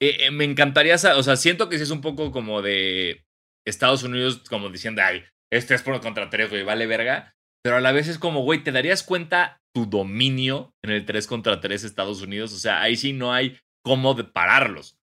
[0.00, 3.24] Eh, eh, me encantaría, o sea, siento que sí es un poco como de
[3.66, 7.34] Estados Unidos, como diciendo, ay, este es por contra 3, güey, vale verga.
[7.64, 11.26] Pero a la vez es como, güey, ¿te darías cuenta tu dominio en el 3
[11.26, 12.52] contra 3 Estados Unidos?
[12.52, 14.98] O sea, ahí sí no hay cómo de pararlos.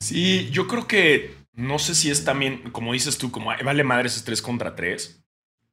[0.00, 4.08] Sí, yo creo que no sé si es también, como dices tú, como vale madre
[4.08, 5.22] ese 3 contra 3.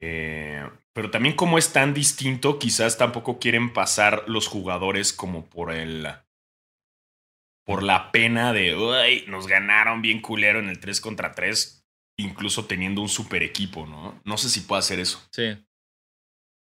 [0.02, 5.74] Eh, pero también como es tan distinto, quizás tampoco quieren pasar los jugadores como por
[5.74, 6.08] el...
[7.66, 11.86] Por la pena de, uy, nos ganaron bien culero en el 3 contra 3,
[12.18, 14.20] incluso teniendo un super equipo, ¿no?
[14.26, 15.26] No sé si puede hacer eso.
[15.32, 15.56] Sí.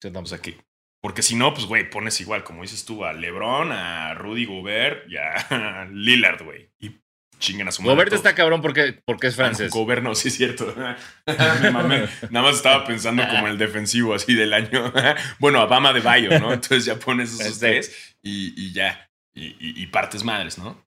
[0.04, 0.58] O sea que,
[1.02, 5.10] porque si no, pues, güey, pones igual, como dices tú, a LeBron, a Rudy Gobert
[5.10, 6.70] y a Lillard, güey.
[6.80, 7.00] Y
[7.40, 7.96] chinguen a su madre.
[7.96, 9.72] Gobert está cabrón porque, porque es francés.
[9.72, 10.74] Gobert no, sí es cierto.
[11.26, 14.94] Nada más estaba pensando como el defensivo así del año.
[15.40, 16.54] bueno, Obama de Bayo, ¿no?
[16.54, 17.68] Entonces ya pones esos este.
[17.68, 19.10] tres y, ya.
[19.34, 20.86] Y, partes madres, ¿no?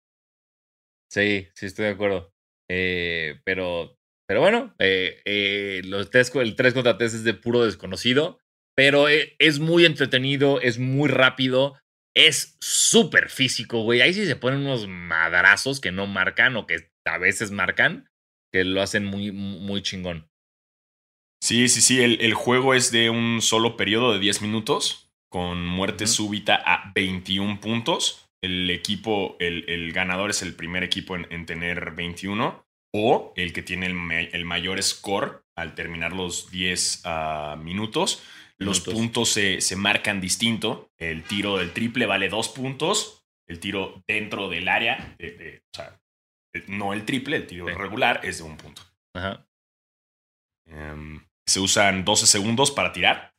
[1.11, 2.35] Sí, sí, estoy de acuerdo.
[2.69, 7.65] Eh, pero, pero bueno, eh, eh, los tres, el 3 contra 3 es de puro
[7.65, 8.42] desconocido.
[8.75, 11.77] Pero es muy entretenido, es muy rápido
[12.15, 14.01] es súper físico, güey.
[14.01, 18.09] Ahí sí se ponen unos madrazos que no marcan o que a veces marcan,
[18.53, 20.29] que lo hacen muy, muy chingón.
[21.43, 22.01] Sí, sí, sí.
[22.03, 27.61] El, juego es de un solo periodo de 10 minutos, con muerte súbita a 21
[27.61, 28.29] puntos.
[28.43, 33.87] El equipo, el, ganador es el primer equipo en, tener 21, o el que tiene
[33.87, 38.23] el, mayor score al terminar los 10 ah, minutos
[38.63, 40.91] los puntos se, marcan distinto.
[40.99, 43.25] El tiro del triple vale dos puntos.
[43.47, 46.01] El tiro dentro del área, o sea,
[46.69, 48.83] no el triple, el tiro regular es de un punto.
[49.15, 49.47] Ajá.
[50.67, 53.35] Em, se usan 12 segundos para tirar.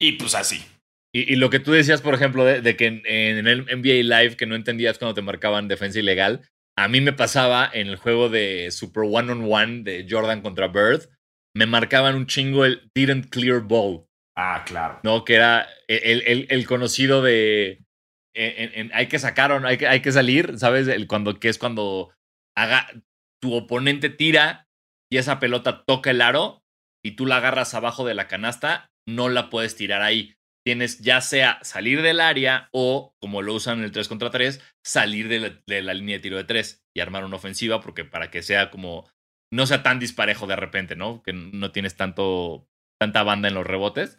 [0.00, 0.64] Y pues así.
[1.12, 4.56] Y, lo que tú decías, por ejemplo, de, que en, el NBA Live que no
[4.56, 9.04] entendías cuando te marcaban defensa ilegal, a mí me pasaba en el juego de Super
[9.04, 11.08] One on One de Jordan contra Bird
[11.56, 14.06] me marcaban un chingo el didn't clear ball.
[14.36, 15.00] Ah, claro.
[15.04, 17.84] No, que era el, el, conocido de
[18.92, 20.88] hay que sacar o hay que, hay que salir, ¿sabes?
[20.88, 22.12] El, cuando, que es cuando
[22.56, 22.88] haga,
[23.40, 24.66] tu oponente tira
[25.10, 26.62] y esa pelota toca el aro
[27.04, 30.34] y tú la agarras abajo de la canasta, no la puedes tirar ahí.
[30.66, 34.62] Tienes ya sea salir del área o, como lo usan en el 3 contra 3,
[34.82, 38.04] salir de la, de la línea de tiro de 3 y armar una ofensiva, porque
[38.04, 39.06] para que sea como
[39.54, 41.22] no sea tan disparejo de repente, ¿no?
[41.22, 44.18] Que no tienes tanto, tanta banda en los rebotes.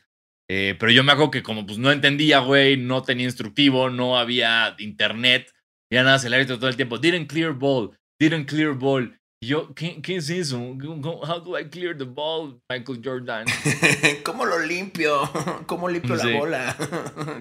[0.49, 4.17] Eh, pero yo me hago que como pues no entendía, güey, no tenía instructivo, no
[4.17, 5.51] había internet,
[5.91, 9.19] ya nada, se le había todo el tiempo, didn't clear ball, didn't clear ball.
[9.41, 10.57] Y yo, ¿qué, ¿qué, es eso?
[10.59, 13.45] How do I clear the ball, Michael Jordan?
[14.23, 15.29] ¿Cómo lo limpio?
[15.65, 16.77] ¿Cómo limpio la bola?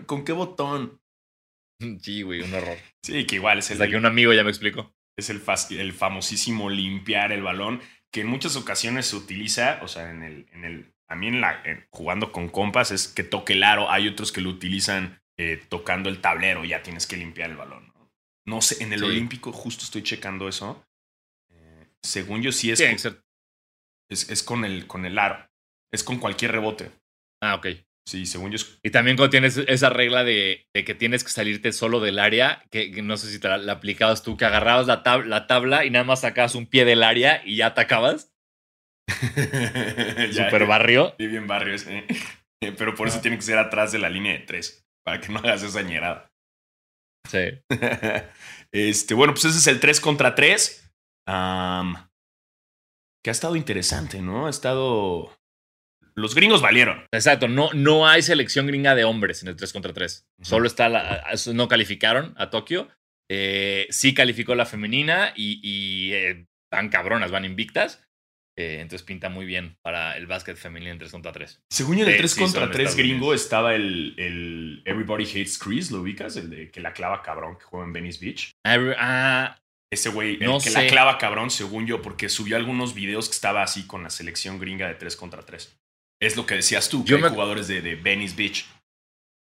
[0.07, 1.00] ¿Con qué botón?
[2.00, 2.78] Sí, güey, un error.
[3.04, 3.74] Sí, que igual es el...
[3.74, 7.81] Hasta que un amigo ya me explicó es el, el famosísimo limpiar el balón,
[8.12, 11.40] que en muchas ocasiones se utiliza, o sea, en el, en el, a mí en
[11.40, 15.62] la, jugando con compas es que toque el aro, hay otros que lo utilizan eh,
[15.68, 17.92] tocando el tablero, ya tienes que limpiar el balón.
[18.46, 20.87] No, sé, en el olímpico justo estoy checando eso.
[21.50, 23.24] Eh, según yo sí es, con,
[24.11, 25.48] es, es con el, con el aro,
[25.90, 26.90] es con cualquier rebote.
[27.40, 27.66] Ah, ok.
[28.07, 28.59] Sí, según yo.
[28.83, 32.90] Y también cuando tienes esa regla de, que tienes que salirte solo del área, que,
[33.03, 36.21] no sé si te la, aplicabas tú, que agarrabas la, la, tabla y nada más
[36.21, 38.33] sacabas un pie del área y ya atacabas.
[40.33, 41.14] Super barrio.
[41.19, 41.77] Sí, bien barrio.
[42.61, 45.38] Pero por eso tiene que ser atrás de la línea de tres, para que no
[45.38, 46.31] hagas esa ñerada.
[47.29, 47.38] Sí.
[48.73, 50.93] este, bueno, pues ese es el 3 contra 3.
[51.27, 54.47] que ha estado interesante, ¿no?
[54.47, 55.35] Ha estado
[56.16, 57.05] los gringos valieron.
[57.12, 60.27] Exacto, no, no hay selección gringa de hombres en el 3 contra 3.
[60.42, 62.88] Solo está la, no calificaron a Tokio.
[63.31, 68.05] Eh, sí calificó la femenina y, y eh, van cabronas, van invictas.
[68.57, 71.62] Eh, entonces pinta muy bien para el básquet femenino en 3 contra 3.
[71.70, 76.03] Según yo, en el 3 contra 3 gringo estaba el, el, Everybody Hates Chris, ¿lo
[76.03, 76.36] ubicas?
[76.36, 78.53] El de que la clava cabrón que juega en Venice Beach.
[78.64, 79.59] ah,
[79.93, 83.62] ese güey, el que la clava cabrón, según yo, porque subió algunos videos que estaba
[83.62, 85.76] así con la selección gringa de 3 contra 3.
[86.21, 88.67] Es lo que decías tú, que hay jugadores de, de, Venice Beach.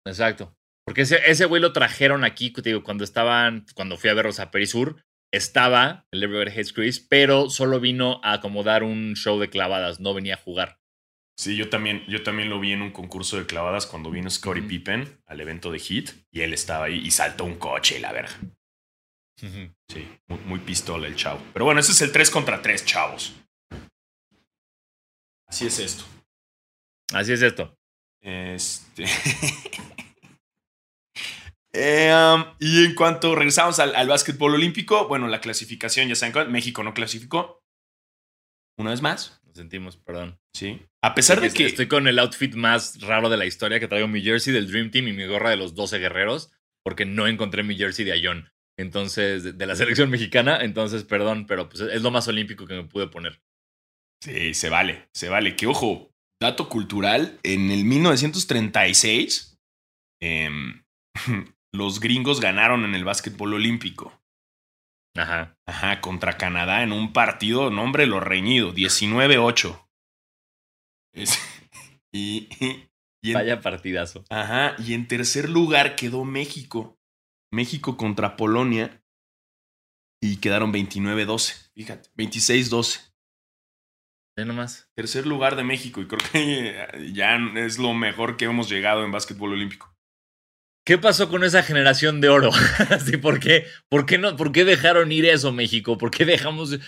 [0.07, 0.55] Exacto.
[0.85, 4.51] Porque ese, ese güey lo trajeron aquí, digo, cuando estaban, cuando fui a verlos a
[4.51, 5.03] Perisur,
[5.33, 10.15] estaba el Everybody Hates Chris, pero solo vino a acomodar un show de clavadas, no
[10.15, 10.81] venía a jugar.
[11.39, 14.63] Sí, yo también, yo también lo vi en un concurso de clavadas cuando vino Scottie
[14.63, 18.13] Pippen al evento de Heat y él estaba ahí y saltó un coche y la
[18.13, 18.39] verga.
[19.89, 21.41] Sí, muy, muy pistola el chavo.
[21.55, 23.35] Pero bueno, ese es el 3 contra 3, chavos.
[25.47, 26.05] Así es esto.
[27.13, 27.75] Así es esto.
[28.23, 29.05] Este.
[31.73, 36.51] Eh, um, y en cuanto regresamos al, al básquetbol olímpico, bueno, la clasificación, ya saben,
[36.51, 37.63] México no clasificó.
[38.77, 39.41] Una vez más.
[39.47, 40.39] Lo sentimos, perdón.
[40.53, 40.83] Sí.
[41.03, 41.67] A pesar de que.
[41.67, 44.91] Estoy con el outfit más raro de la historia que traigo mi jersey del Dream
[44.91, 46.51] Team y mi gorra de los 12 guerreros,
[46.85, 48.51] porque no encontré mi jersey de Ayón.
[48.77, 52.75] Entonces, de- de la selección mexicana, entonces, perdón, pero pues es lo más olímpico que
[52.75, 53.41] me pude poner.
[54.21, 55.55] Sí, se vale, se vale.
[55.55, 56.10] Que ojo,
[56.41, 59.59] dato cultural, en el 1936,
[60.23, 60.83] em,
[61.73, 64.19] los gringos ganaron en el básquetbol olímpico.
[65.17, 65.59] Ajá.
[65.67, 69.89] Ajá, contra Canadá en un partido, nombre lo reñido, 19-8.
[71.15, 71.39] Es-
[72.13, 72.87] y, y-
[73.23, 74.25] y en, Vaya partidazo.
[74.31, 76.97] ajá, y en tercer lugar quedó México.
[77.53, 79.03] México contra Polonia.
[80.23, 81.71] Y quedaron 29-12.
[81.75, 83.10] Fíjate, 26-12.
[84.45, 84.89] Nomás.
[84.95, 89.13] Tercer lugar de México y creo que ya es lo mejor que hemos llegado en
[89.13, 89.91] básquetbol olímpico.
[90.91, 92.51] ¿Qué pasó con esa generación de oro?
[93.23, 95.99] ¿por, qué, por, qué no, ¿Por qué dejaron ir eso, México?
[95.99, 96.79] ¿Por qué dejamos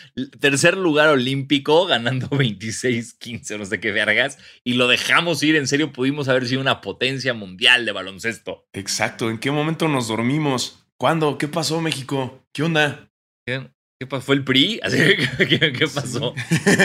[0.41, 4.39] tercer lugar olímpico ganando 26-15, no sé qué vergas?
[4.65, 8.67] Y lo dejamos ir, en serio, pudimos haber sido una potencia mundial de baloncesto.
[8.73, 10.85] Exacto, ¿en qué momento nos dormimos?
[10.97, 11.37] ¿Cuándo?
[11.37, 12.47] ¿Qué pasó México?
[12.53, 13.11] ¿Qué onda?
[13.47, 13.71] ¿Qué,
[14.03, 14.23] qué pasó?
[14.23, 14.81] ¿Fue el PRI?
[15.39, 16.35] ¿qué, qué pasó?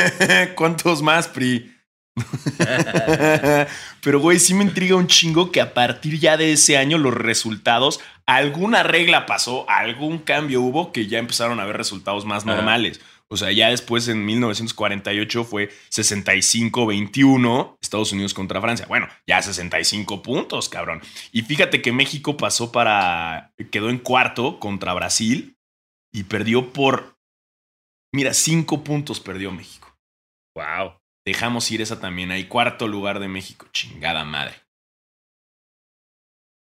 [0.55, 1.73] ¿Cuántos más, Pri?
[4.01, 7.13] Pero, güey, sí me intriga un chingo que a partir ya de ese año los
[7.13, 13.01] resultados, alguna regla pasó, algún cambio hubo que ya empezaron a ver resultados más normales.
[13.29, 18.85] O sea, ya después en 1948 fue 65-21 Estados Unidos contra Francia.
[18.87, 21.01] Bueno, ya 65 puntos, cabrón.
[21.31, 23.53] Y fíjate que México pasó para.
[23.69, 25.56] quedó en cuarto contra Brasil
[26.17, 27.15] y perdió por.
[28.11, 29.95] Mira, 5 puntos perdió México.
[30.55, 30.99] wow.
[31.23, 32.31] Dejamos ir esa también.
[32.31, 33.67] Ahí, cuarto lugar de México.
[33.71, 34.55] Chingada madre.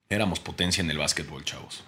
[0.09, 1.84] Éramos potencia en el básquetbol, chavos.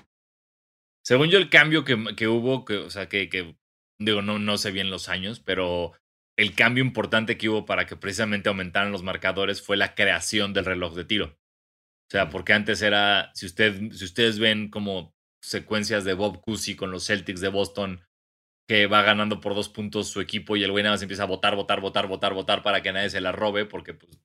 [1.04, 3.58] Según yo, el cambio que, que hubo, que, o sea, que, que
[3.98, 5.92] digo, no, no sé bien los años, pero
[6.38, 10.66] el cambio importante que hubo para que precisamente aumentaran los marcadores fue la creación del
[10.66, 11.26] reloj de tiro.
[11.26, 15.15] O sea, porque antes era, si, usted, si ustedes ven como
[15.47, 18.05] secuencias de Bob Cousy con los Celtics de Boston,
[18.68, 21.26] que va ganando por dos puntos su equipo y el güey nada más empieza a
[21.26, 24.20] votar, votar, votar, votar, votar para que nadie se la robe porque pues,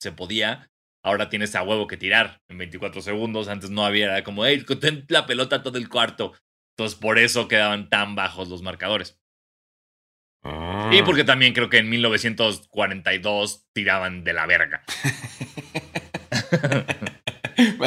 [0.00, 0.70] se podía.
[1.04, 3.46] Ahora tienes a huevo que tirar en 24 segundos.
[3.46, 6.34] Antes no había, era como, hey, ten la pelota todo el cuarto.
[6.76, 9.20] Entonces por eso quedaban tan bajos los marcadores.
[10.42, 10.90] Ah.
[10.92, 14.84] Y porque también creo que en 1942 tiraban de la verga.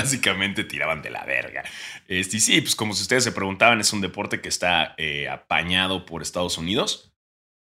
[0.03, 1.63] Básicamente tiraban de la verga.
[2.07, 5.27] Este, y sí, pues como si ustedes se preguntaban, es un deporte que está eh,
[5.29, 7.05] apañado por Estados Unidos.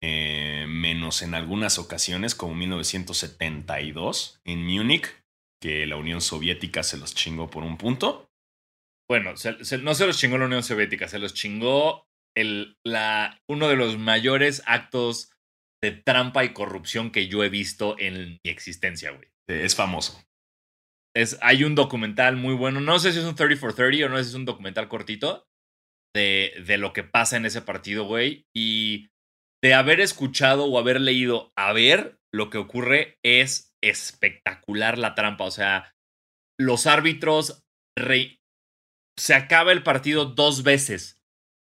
[0.02, 5.08] eh, menos en algunas ocasiones, como 1972 en Múnich,
[5.62, 8.30] que la Unión Soviética se los chingó por un punto.
[9.10, 13.42] Bueno, se- se- no se los chingó la Unión Soviética, se los chingó el, la,
[13.50, 15.32] uno de los mayores actos
[15.84, 19.28] de trampa y corrupción que yo he visto en mi existencia, güey.
[19.50, 20.24] Es famoso.
[21.42, 24.18] Hay un documental muy bueno, no sé si es un 30 for 30 o no
[24.18, 25.48] sé si es un documental cortito
[26.16, 28.48] de, de lo que pasa en ese partido, güey.
[28.56, 29.10] Y
[29.62, 35.46] de haber escuchado o haber leído, a ver, lo que ocurre es espectacular la trampa.
[35.46, 35.96] O sea,
[36.60, 37.64] los árbitros
[39.18, 41.22] se acaba el partido dos veces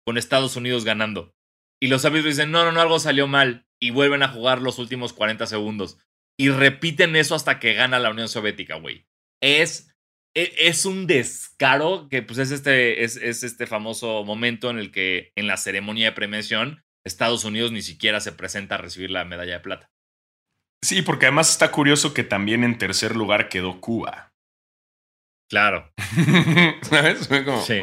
[0.07, 1.35] con Estados Unidos ganando.
[1.83, 3.67] Y los árbitros dicen, no, no, no, algo salió mal.
[3.81, 5.99] Y vuelven a jugar los últimos 40 segundos.
[6.39, 9.07] Y repiten eso hasta que gana la Unión Soviética, güey.
[9.43, 9.95] Es,
[10.37, 14.91] e- es un descaro que pues es este, es, es este famoso momento en el
[14.93, 19.25] que en la ceremonia de premiación Estados Unidos ni siquiera se presenta a recibir la
[19.25, 19.91] medalla de plata.
[20.85, 24.33] Sí, porque además está curioso que también en tercer lugar quedó Cuba.
[25.51, 25.93] Claro.
[26.83, 27.27] ¿Sabes?
[27.27, 27.81] Como, Sí.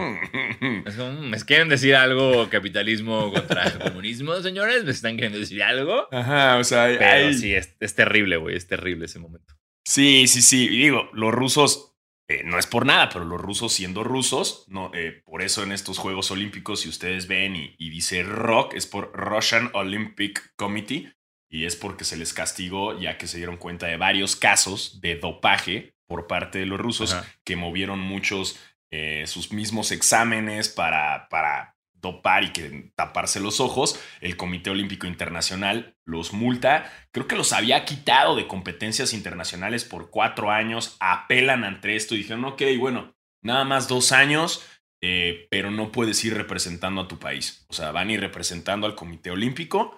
[0.85, 4.85] Es como, mm, ¿Me quieren decir algo capitalismo contra comunismo, señores?
[4.85, 6.07] ¿Me están queriendo decir algo?
[6.13, 8.55] Ajá, o sea, Pero hay- sí, es, es terrible, güey.
[8.55, 9.53] Es terrible ese momento.
[9.87, 10.65] Sí, sí, sí.
[10.65, 11.95] Y digo, los rusos,
[12.27, 15.71] eh, no es por nada, pero los rusos siendo rusos, no, eh, por eso en
[15.71, 21.13] estos Juegos Olímpicos, si ustedes ven y, y dice ROC, es por Russian Olympic Committee,
[21.49, 25.15] y es porque se les castigó ya que se dieron cuenta de varios casos de
[25.15, 27.25] dopaje por parte de los rusos Ajá.
[27.45, 28.59] que movieron muchos
[28.91, 33.99] eh, sus mismos exámenes para, para dopar y que taparse los ojos.
[34.21, 36.91] El Comité Olímpico Internacional los multa.
[37.11, 40.97] Creo que los había quitado de competencias internacionales por cuatro años.
[40.99, 44.65] Apelan ante esto y dijeron, ok, bueno, nada más dos años.
[44.99, 47.67] eh, pero no puedes ir representando a tu país.
[47.69, 49.95] O sea, van a ir representando al Comité Olímpico.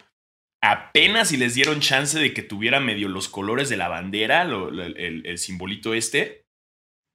[0.61, 5.37] Apenas si les dieron chance de que tuviera medio los colores de la bandera, el,
[5.37, 6.45] simbolito este,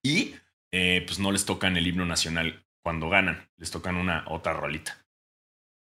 [0.03, 0.35] y
[0.73, 5.05] eh, pues no les tocan el himno nacional cuando ganan, les tocan una otra rolita.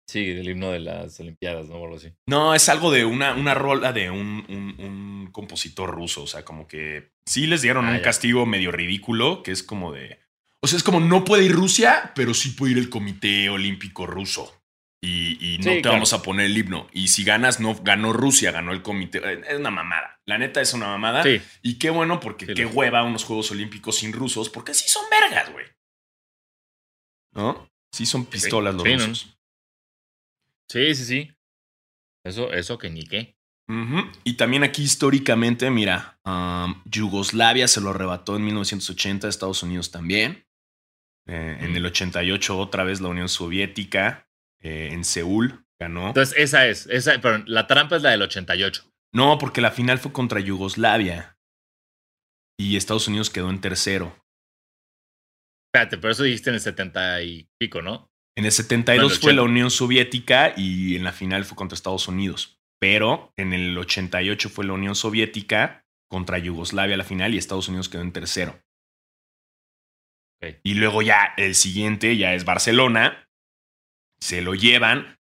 [0.09, 1.76] Sí, el himno de las Olimpiadas, ¿no?
[1.76, 2.12] Algo así.
[2.26, 4.45] No, es algo de una, una rola de un,
[4.78, 6.22] un, compositor ruso.
[6.22, 9.92] O sea, como que sí les dieron ah, un castigo medio ridículo, que es como
[9.92, 10.20] de.
[10.61, 14.07] O sea, es como no puede ir Rusia, pero sí puede ir el Comité Olímpico
[14.07, 14.64] Ruso.
[15.07, 16.88] Y, no te vamos a poner el himno.
[16.92, 19.20] Y si ganas, no ganó Rusia, ganó el comité.
[19.47, 20.18] Es una mamada.
[20.24, 21.22] La neta es una mamada.
[21.22, 21.42] Sí.
[21.62, 25.53] Y qué bueno, porque qué hueva unos Juegos Olímpicos sin rusos, porque sí son vergas,
[25.53, 25.66] güey.
[27.35, 27.70] ¿No?
[27.93, 29.37] Sí son pistolas los rusos.
[30.68, 31.30] Sí, sí, sí.
[32.24, 33.37] Eso, eso que ni qué.
[34.24, 36.18] Y también aquí históricamente, mira,
[36.85, 40.47] Yugoslavia se lo arrebató en 1980, Estados Unidos también.
[41.26, 44.28] Eh, en el 88 otra vez la Unión Soviética,
[44.61, 46.09] eh, en Seúl, ganó.
[46.09, 48.85] Entonces esa es, esa, pero la trampa es la del 88.
[49.12, 51.39] No, porque la final fue contra Yugoslavia.
[52.59, 54.23] Y Estados Unidos quedó en tercero.
[55.74, 58.08] Espérate, pero eso dijiste en el 70 y pico, ¿no?
[58.38, 62.60] En el 72 fue la Unión Soviética y en la final fue contra Estados Unidos.
[62.80, 67.88] Pero en el 88 fue la Unión Soviética contra Yugoslavia la final y Estados Unidos
[67.88, 68.62] quedó en tercero.
[70.62, 73.28] Y luego ya el siguiente ya es Barcelona.
[74.20, 75.18] Se lo llevan,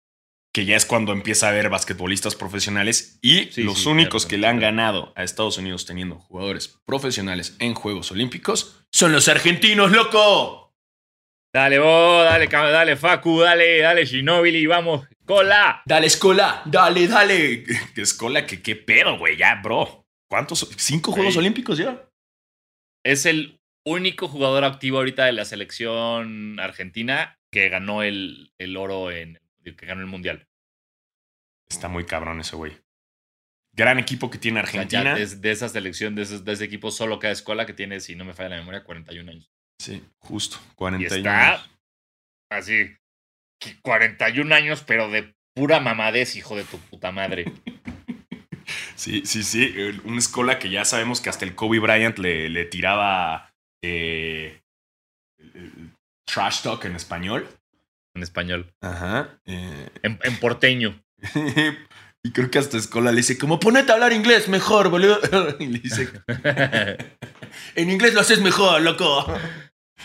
[0.52, 4.60] que ya es cuando empieza a haber basquetbolistas profesionales y los únicos que le han
[4.60, 10.74] ganado a Estados Unidos teniendo jugadores profesionales en Juegos Olímpicos son los argentinos, loco.
[11.54, 15.82] Dale vos, dale, dale Facu, dale, dale Ginobili, vamos, cola.
[15.84, 17.64] Dale, escola, dale, dale.
[17.94, 18.46] ¿Qué escola?
[18.46, 19.36] ¿Qué, qué pedo, güey?
[19.36, 20.06] Ya, bro.
[20.30, 20.66] ¿Cuántos?
[20.76, 22.08] ¿Cinco Juegos Olímpicos ya?
[23.04, 29.10] Es el único jugador activo ahorita de la selección argentina que ganó el, el oro
[29.10, 29.41] en.
[29.62, 30.48] Que ganó el mundial.
[31.68, 32.76] Está muy cabrón ese güey.
[33.74, 35.14] Gran equipo que tiene Argentina.
[35.14, 38.24] de, esa selección, de ese, de ese equipo, solo cada escuela que tiene, si no
[38.24, 39.50] me falla la memoria, 41 años.
[39.78, 41.66] Sí, justo, 41 y está
[42.50, 42.94] Así,
[43.80, 47.46] 41 años, pero de pura mamadez, hijo de tu puta madre.
[48.94, 49.74] sí, sí, sí.
[50.04, 54.60] Una escuela que ya sabemos que hasta el Kobe Bryant le, le tiraba eh,
[56.26, 57.48] trash talk en español.
[58.14, 58.74] En español.
[58.80, 59.40] Ajá.
[59.46, 59.88] Eh.
[60.02, 61.02] En, en, porteño.
[62.22, 65.18] y creo que hasta escuela le dice, como ponete a hablar inglés mejor, boludo.
[65.58, 66.08] y le dice,
[67.74, 69.26] en inglés lo haces mejor, loco.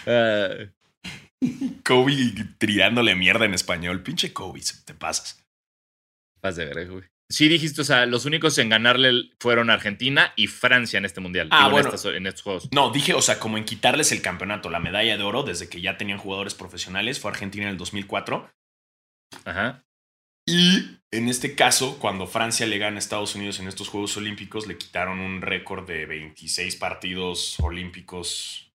[0.06, 0.68] Uh,
[1.84, 4.04] Kobe tirándole mierda en español.
[4.04, 5.44] Pinche Kobe, te pasas.
[6.42, 7.04] Vas de ver, güey.
[7.30, 11.50] Sí dijiste, o sea, los únicos en ganarle fueron Argentina y Francia en este mundial.
[11.52, 11.90] Ah, bueno.
[11.90, 12.70] En, estos juegos.
[12.72, 15.82] No, dije, o sea, como en quitarles el campeonato, la medalla de oro, desde que
[15.82, 18.50] ya tenían jugadores profesionales, fue Argentina en el 2004.
[19.44, 19.84] Ajá.
[20.48, 24.66] Y en este caso, cuando Francia le gana a Estados Unidos en estos Juegos Olímpicos,
[24.66, 28.74] le quitaron un récord de 26 partidos olímpicos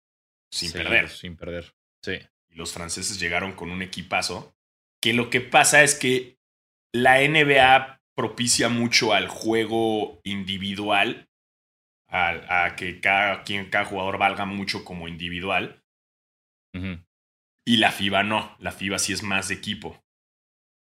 [0.51, 1.09] sin perder.
[1.09, 2.13] Sin perder, sí.
[2.49, 4.55] Y los franceses llegaron con un equipazo.
[4.99, 6.39] Que lo que pasa es que
[6.91, 11.29] la NBA propicia mucho al juego individual,
[12.09, 15.81] a, que cada, quien, cada jugador valga mucho como individual.
[17.65, 20.03] Y la FIBA no, la FIBA sí es más de equipo.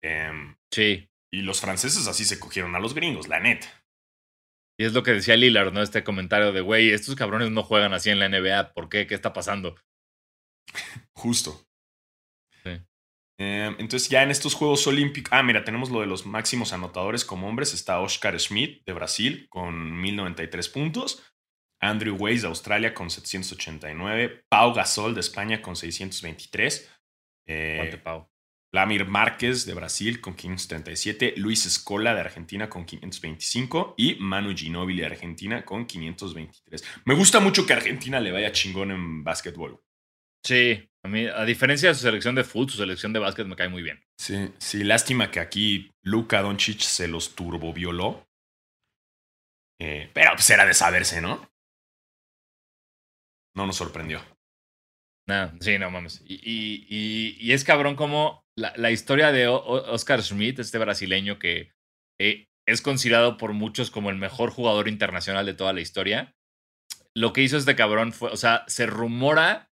[0.04, 1.08] Em, sí.
[1.32, 3.82] Y los franceses así se cogieron a los gringos, la neta.
[4.78, 5.80] Y es lo que decía Lillard, ¿no?
[5.80, 8.74] Este comentario de, güey, estos cabrones no juegan así en la NBA.
[8.74, 9.06] ¿Por qué?
[9.06, 9.74] ¿Qué está pasando?
[11.16, 11.64] Justo.
[13.42, 17.24] Em, entonces ya en estos Juegos Olímpicos, ah, mira, tenemos lo de los máximos anotadores
[17.24, 17.74] como hombres.
[17.74, 21.22] Está Oscar Schmidt de Brasil con 1093 puntos.
[21.80, 24.44] Andrew Weiss de Australia con 789.
[24.48, 26.88] Pau Gasol de España con 623.
[27.48, 28.28] Eh, Pau?
[28.72, 35.00] Vladimir Márquez de Brasil con 537, Luis Escola de Argentina con 525 y Manu Ginóbili
[35.00, 36.82] de Argentina con 523.
[37.04, 39.78] Me gusta mucho que Argentina le vaya chingón en básquetbol.
[40.42, 43.56] Sí, a mí, a diferencia de su selección de fútbol, su selección de básquet me
[43.56, 44.02] cae muy bien.
[44.18, 48.26] Sí, sí, lástima que aquí Luka Doncic se los turbovioló.
[49.80, 51.50] Eh, pero pues era de saberse, ¿no?
[53.56, 54.22] No nos sorprendió.
[55.26, 56.22] No, sí, no mames.
[56.24, 56.86] Y,
[57.38, 61.72] y es cabrón como la, historia de Oscar Schmidt, este brasileño que
[62.20, 66.34] eh, es considerado por muchos como el mejor jugador internacional de toda la historia.
[67.14, 69.70] Lo que hizo este cabrón fue, o sea, se rumora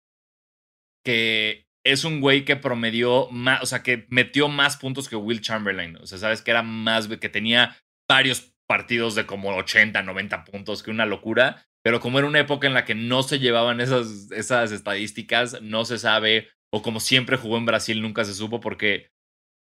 [1.08, 5.40] que es un güey que promedió más, o sea, que metió más puntos que Will
[5.40, 5.96] Chamberlain.
[5.96, 10.82] O sea, sabes que era más, que tenía varios partidos de como 80, 90 puntos,
[10.82, 11.64] que una locura.
[11.82, 15.86] Pero como era una época en la que no se llevaban esas, esas estadísticas, no
[15.86, 19.08] se sabe o como siempre jugó en Brasil, nunca se supo porque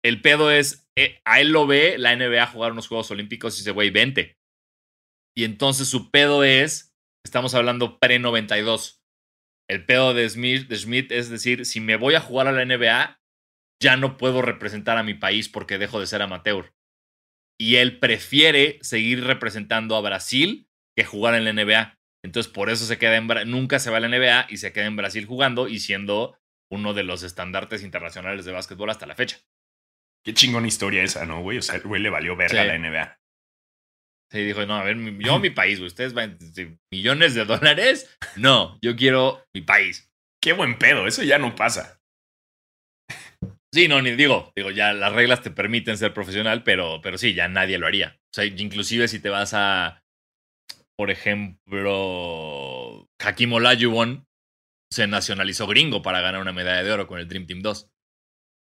[0.01, 3.57] el pedo es, eh, a él lo ve la NBA jugar unos Juegos Olímpicos y
[3.57, 4.37] dice, güey, vente.
[5.35, 9.02] Y entonces su pedo es, estamos hablando pre-92.
[9.73, 12.63] El pedo de Smith, de Smith es decir, si me voy a jugar a la
[12.63, 13.19] NBA,
[13.81, 16.75] ya no puedo representar a mi país porque dejo de ser amateur.
[17.59, 21.97] Y él prefiere seguir representando a Brasil que jugar en la NBA.
[22.23, 24.85] Entonces, por eso se queda en nunca se va a la NBA y se queda
[24.85, 26.37] en Brasil jugando y siendo
[26.71, 29.39] uno de los estandartes internacionales de básquetbol hasta la fecha.
[30.23, 31.57] Qué chingona historia esa, ¿no, güey?
[31.57, 33.19] O sea, el güey le valió verga a la NBA.
[34.33, 35.89] Sí, dijo, no, a ver, yo mi país, güey.
[35.89, 36.39] Ustedes van
[36.91, 38.17] millones de dólares.
[38.35, 40.09] No, yo quiero mi país.
[40.41, 42.01] Qué buen pedo, eso ya no pasa.
[43.71, 47.35] Sí, no, ni digo, digo, ya las reglas te permiten ser profesional, pero, pero sí,
[47.35, 48.17] ya nadie lo haría.
[48.31, 50.03] O sea, inclusive si te vas a,
[50.97, 54.25] por ejemplo, Hakim Olajuwon
[54.91, 57.87] se nacionalizó gringo para ganar una medalla de oro con el Dream Team 2.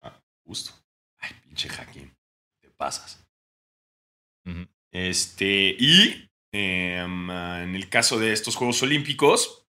[0.04, 0.72] Ah, justo.
[1.18, 2.14] Ay, pinche Hakim,
[2.62, 3.26] te pasas.
[4.96, 9.66] Este, y em, en el caso de estos Juegos Olímpicos,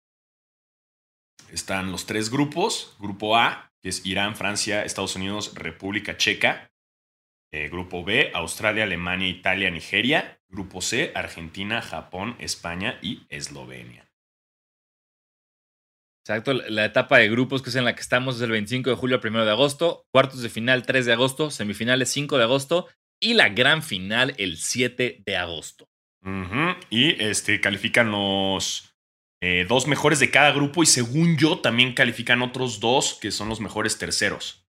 [1.51, 2.95] están los tres grupos.
[2.97, 6.71] Grupo A, que es Irán, Francia, Estados Unidos, República Checa.
[7.51, 10.39] Eh, grupo B, Australia, Alemania, Italia, Nigeria.
[10.47, 14.09] Grupo C, Argentina, Japón, España y Eslovenia.
[16.23, 18.95] Exacto, la etapa de grupos que es en la que estamos es el 25 de
[18.95, 22.87] julio al 1 de agosto, cuartos de final 3 de agosto, semifinales 5 de agosto
[23.19, 25.89] y la gran final el 7 de agosto.
[26.89, 28.93] Y este, califican los
[29.39, 33.47] eh, dos mejores de cada grupo y según yo también califican otros dos que son
[33.47, 34.67] los mejores terceros.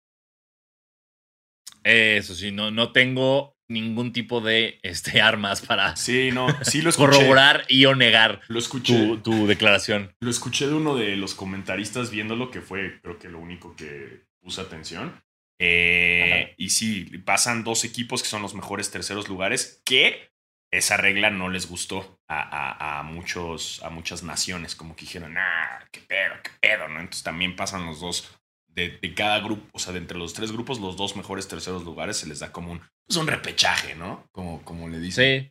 [1.83, 6.91] Eso sí, no, no tengo ningún tipo de este, armas para sí, no, sí lo
[6.95, 10.15] corroborar y o negar lo escuché, tu, declaración.
[10.21, 14.25] Lo escuché de uno de los comentaristas viéndolo, que fue creo que lo único que
[14.39, 15.21] puse atención.
[15.59, 20.29] Eh, y sí, pasan dos equipos que son los mejores terceros lugares, que
[20.71, 25.87] esa regla no les gustó a, a, muchos, a muchas naciones, como que dijeron, ah,
[25.91, 26.99] qué pedo, qué pedo, ¿no?
[26.99, 28.35] Entonces también pasan los dos
[28.73, 32.17] de, cada grupo, o sea, de entre los tres grupos, los dos mejores terceros lugares
[32.17, 34.27] se les da como un, pues un repechaje, ¿no?
[34.31, 35.43] Como, como le dicen.
[35.43, 35.49] Sí.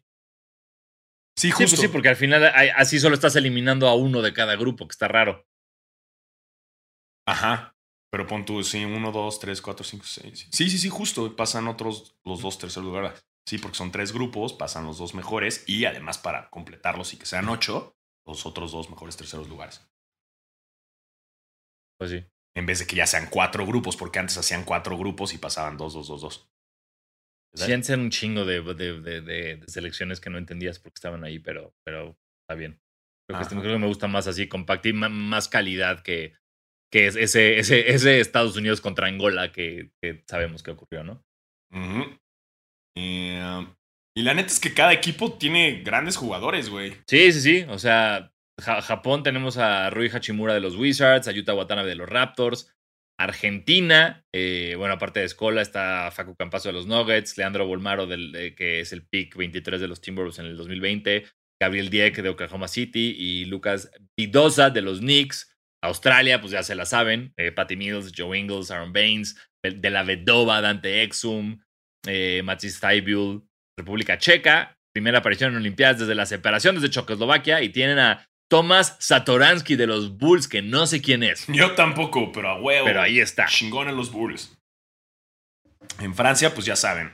[1.35, 1.87] Sí, pues justo.
[1.87, 2.45] Sí, porque al final
[2.77, 5.47] así solo estás eliminando a uno de cada grupo, que está raro.
[7.27, 7.75] Ajá.
[8.13, 10.47] Pero pon tú, sí, uno, dos, tres, cuatro, cinco, seis.
[10.53, 11.35] Sí, sí, sí, justo.
[11.35, 13.25] Pasan otros, los dos terceros lugares.
[13.47, 17.25] Sí, porque son tres grupos, pasan los dos mejores y además para completarlos y que
[17.25, 17.97] sean ocho,
[18.27, 19.81] los otros dos mejores terceros lugares.
[21.99, 22.25] Pues sí.
[22.55, 25.79] En vez de que ya sean cuatro grupos, porque antes hacían cuatro grupos y pasaban
[25.79, 26.51] dos, dos, dos, dos.
[27.55, 32.19] Sí, antes un chingo de, de, selecciones que no entendías porque estaban ahí, pero, pero
[32.43, 32.79] está bien.
[33.27, 36.35] Creo que, creo que me gusta más así, compactir más calidad que,
[36.93, 39.93] que es ese, ese, ese Estados Unidos contra Angola que,
[40.27, 41.25] sabemos que ocurrió, ¿no?
[41.73, 42.19] Um,
[44.15, 46.93] y la neta es que cada equipo tiene grandes jugadores, güey.
[47.07, 47.67] Sí, sí, sí.
[47.71, 48.31] O sea,
[48.61, 52.71] Japón tenemos a Rui Hachimura de los Wizards, a Yuta Watanabe de los Raptors.
[53.19, 58.55] Argentina, eh, bueno, aparte de Escola, está Facu Campazo de los Nuggets, Leandro Bolmaro, del,
[58.57, 61.25] que es el pick 23 de los Timberwolves en el 2020,
[61.61, 65.52] Gabriel Dieck de Oklahoma City y Lucas Vidosa de los Knicks.
[65.83, 67.35] Australia, pues ya se la saben.
[67.37, 71.61] Eh, Patty Mills, Joe Ingles, Aaron Baines, de la Vedova, Dante Exum,
[72.07, 72.81] eh, Matis
[73.77, 74.79] República Checa.
[74.95, 77.63] Primera aparición en Olimpiadas desde la separación desde Checoslovaquia.
[77.63, 81.47] Y tienen a Tomás Satoransky de los Bulls, que no sé quién es.
[81.49, 82.85] Yo tampoco, pero a huevo.
[82.85, 83.47] Pero ahí está.
[83.47, 84.57] Chingón en los Bulls.
[85.99, 87.13] En Francia, pues ya saben.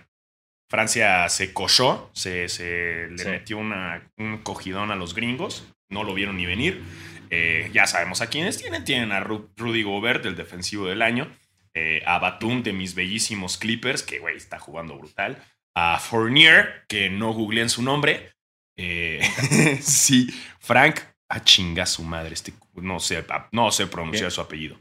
[0.71, 5.67] Francia se cochó, se, se le metió una, un cogidón a los gringos.
[5.91, 6.83] No lo vieron ni venir.
[7.31, 8.85] Eh, ya sabemos a quiénes tienen.
[8.85, 11.31] Tienen a Rudy Gobert, el defensivo del año.
[11.75, 15.43] Eh, a Batum de mis bellísimos Clippers, que güey está jugando brutal.
[15.75, 18.33] A Fournier, que no en su nombre.
[18.77, 19.21] Eh,
[19.83, 21.01] sí, Frank,
[21.31, 22.35] a chinga su madre.
[22.35, 24.79] Este, no, sé, no sé pronunciar su apellido.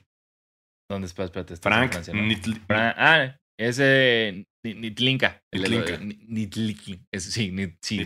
[0.90, 1.26] ¿Dónde está?
[1.26, 1.58] Espérate.
[1.58, 1.96] Frank.
[2.70, 5.42] ah, ese Nitlinka.
[5.54, 6.00] Nitlinka.
[7.20, 8.02] Sí, sí,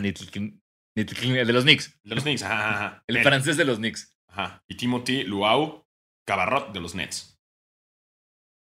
[0.00, 0.56] Nitlinka.
[0.96, 2.00] El de los Knicks.
[2.04, 4.16] De los Knicks, ajá, El francés de los Knicks.
[4.28, 4.62] Ajá.
[4.68, 5.84] Y Timothy Luau
[6.26, 7.38] Cabarrot de los Nets.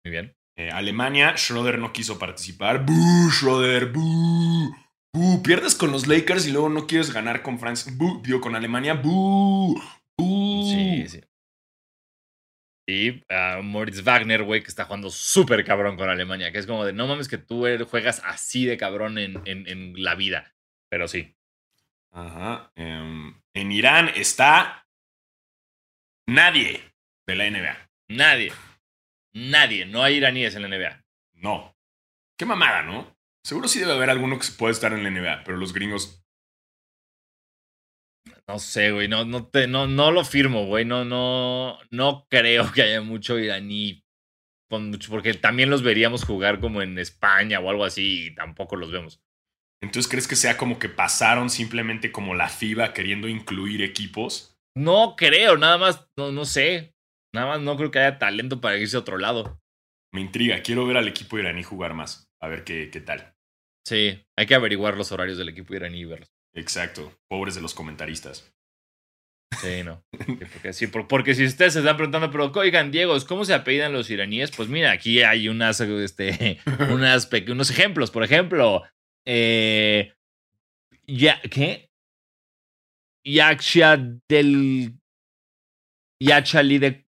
[0.05, 0.37] Muy bien.
[0.59, 2.85] Eh, Alemania, Schroeder no quiso participar.
[2.85, 3.93] ¡Bú, Schroeder!
[3.93, 4.75] ¡Bú!
[5.15, 5.43] ¡Bú!
[5.43, 7.93] Pierdes con los Lakers y luego no quieres ganar con Francia.
[7.97, 8.21] ¡Bú!
[8.23, 8.95] Digo, con Alemania.
[8.95, 9.81] ¡Bú!
[10.19, 10.71] ¡Bú!
[10.71, 11.21] Sí, sí.
[12.89, 13.23] Y
[13.63, 16.51] Moritz Wagner, güey, que está jugando súper cabrón con Alemania.
[16.53, 20.03] Que es como de, no mames que tú juegas así de cabrón en, en, en
[20.03, 20.55] la vida.
[20.91, 21.37] Pero sí.
[22.13, 22.71] Ajá.
[22.77, 24.87] Em, en Irán está
[26.29, 26.93] nadie
[27.27, 27.91] de la NBA.
[28.09, 28.53] Nadie.
[29.35, 29.87] Nadie.
[29.87, 31.05] No hay iraníes en la NBA.
[31.35, 31.75] No.
[32.39, 33.17] Qué mamada, ¿no?
[33.45, 36.25] Seguro sí debe haber alguno que puede estar en la NBA, pero los gringos.
[38.47, 39.09] No sé, güey.
[39.09, 40.85] No, no, te, no, no lo firmo, güey.
[40.85, 44.05] No, no, no creo que haya mucho iraní.
[44.69, 48.77] Con mucho, porque también los veríamos jugar como en España o algo así y tampoco
[48.77, 49.21] los vemos.
[49.83, 54.57] Entonces, ¿crees que sea como que pasaron simplemente como la FIBA queriendo incluir equipos?
[54.77, 56.95] No creo, nada más, no, no sé.
[57.35, 59.61] Nada más no creo que haya talento para irse a otro lado.
[60.13, 62.31] Me intriga, quiero ver al equipo iraní jugar más.
[62.41, 63.35] A ver qué, qué tal.
[63.87, 66.31] Sí, hay que averiguar los horarios del equipo iraní y verlos.
[66.55, 68.55] Exacto, pobres de los comentaristas.
[69.61, 70.05] Sí, no.
[70.53, 74.11] porque, sí, porque si ustedes se están preguntando, pero oigan, Diego, ¿cómo se apellidan los
[74.11, 74.51] iraníes?
[74.51, 76.59] Pues mira, aquí hay unas, este,
[76.91, 78.11] unas, unos ejemplos.
[78.11, 78.83] Por ejemplo,
[79.27, 80.13] eh,
[81.07, 81.91] ya, ¿qué?
[83.25, 83.97] Yaksha
[84.29, 84.95] del.
[86.21, 87.07] Yachali de.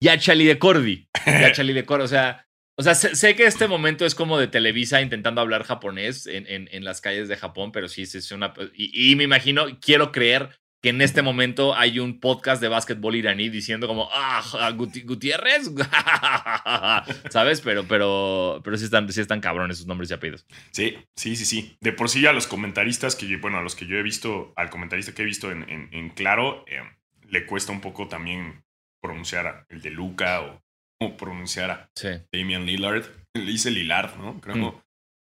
[0.00, 1.08] Yachali de Cordi.
[1.26, 2.04] Yachali de Cordi.
[2.08, 2.46] O sea,
[2.76, 6.68] o sea sé, que este momento es como de Televisa intentando hablar japonés en, en,
[6.70, 8.54] en las calles de Japón, pero sí, es una.
[8.72, 10.50] Y, y, me imagino, quiero creer
[10.80, 15.72] que en este momento hay un podcast de básquetbol iraní diciendo como, ah, Gutiérrez,
[17.30, 17.60] ¿sabes?
[17.62, 20.46] Pero, pero, pero sí están, sí están cabrones sus nombres y apellidos.
[20.70, 21.76] Sí, sí, sí, sí.
[21.80, 24.70] De por sí a los comentaristas que, bueno, a los que yo he visto, al
[24.70, 26.80] comentarista que he visto en, en, Claro, eh,
[27.28, 28.64] le cuesta un poco también
[29.02, 30.60] pronunciar el de Luca
[31.00, 31.90] o, pronunciar a
[32.32, 33.04] Damian Lillard.
[33.34, 34.40] Le dice Lillard, ¿no?
[34.40, 34.56] Creo.
[34.56, 34.82] Mm.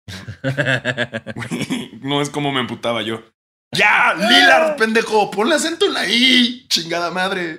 [2.03, 3.25] no es como me emputaba yo.
[3.73, 7.59] Ya, Lillard, pendejo, ponle acento en la I, chingada madre.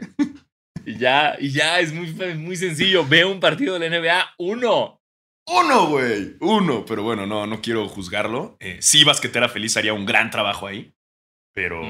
[0.85, 3.05] Y ya, y ya, es muy, muy sencillo.
[3.05, 5.01] Ve un partido de la NBA, uno.
[5.45, 6.35] Uno, güey.
[6.39, 6.85] Uno.
[6.85, 8.57] Pero bueno, no, no quiero juzgarlo.
[8.59, 10.93] Eh, sí, Basquetera Feliz haría un gran trabajo ahí.
[11.53, 11.81] Pero.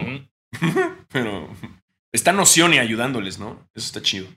[1.09, 1.49] pero.
[2.11, 3.69] Está Nocioni ayudándoles, ¿no?
[3.75, 4.27] Eso está chido.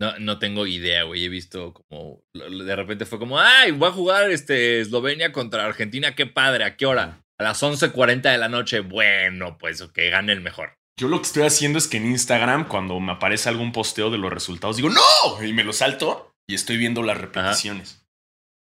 [0.00, 1.24] No, no tengo idea, güey.
[1.24, 2.22] He visto como.
[2.34, 3.72] De repente fue como, ¡ay!
[3.72, 6.14] Voy a jugar este, Eslovenia contra Argentina.
[6.14, 6.64] Qué padre.
[6.64, 7.23] ¿A qué hora?
[7.38, 10.78] A las 11.40 de la noche, bueno, pues que gane el mejor.
[10.96, 14.18] Yo lo que estoy haciendo es que en Instagram, cuando me aparece algún posteo de
[14.18, 15.44] los resultados, digo, ¡No!
[15.44, 18.06] Y me lo salto y estoy viendo las repeticiones.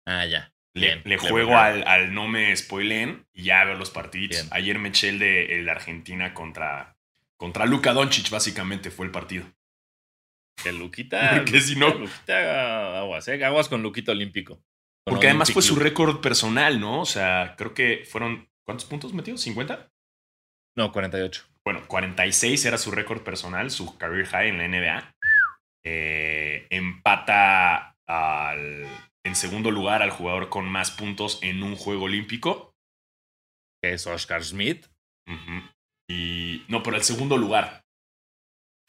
[0.05, 0.53] Ah, ya.
[0.73, 4.45] Le, le juego al, al, no me spoilen y ya veo los partidos.
[4.51, 6.97] Ayer me eché el de el Argentina contra,
[7.37, 9.45] contra Luka Doncic, básicamente fue el partido.
[10.61, 11.43] Que Luquita.
[11.49, 11.89] que si no.
[11.89, 13.43] Luquita aguas, ¿eh?
[13.43, 14.61] Aguas con Luquito Olímpico.
[15.05, 17.01] Porque además fue su récord personal, ¿no?
[17.01, 18.49] O sea, creo que fueron.
[18.65, 19.35] ¿Cuántos puntos metió?
[19.35, 19.91] ¿50?
[20.75, 21.45] No, 48.
[21.63, 25.15] Bueno, 46 era su récord personal, su career high en la NBA.
[25.85, 28.87] Eh, empata al,
[29.23, 32.75] en segundo lugar al jugador con más puntos en un juego olímpico.
[33.81, 34.87] Que es Oscar Smith.
[36.09, 36.65] Y.
[36.67, 37.85] No, pero el segundo lugar.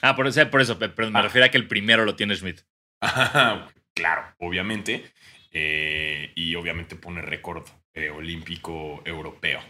[0.03, 1.23] Ah, por eso, por eso pero me ah.
[1.23, 2.62] refiero a que el primero lo tiene Smith.
[3.95, 5.12] claro, obviamente.
[5.59, 9.62] Eh, y obviamente pone récord eh, olímpico europeo.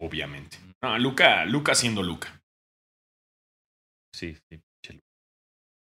[0.00, 0.58] Obviamente.
[0.82, 2.42] No, Luca, Luca siendo Luca.
[4.12, 4.60] Sí, sí.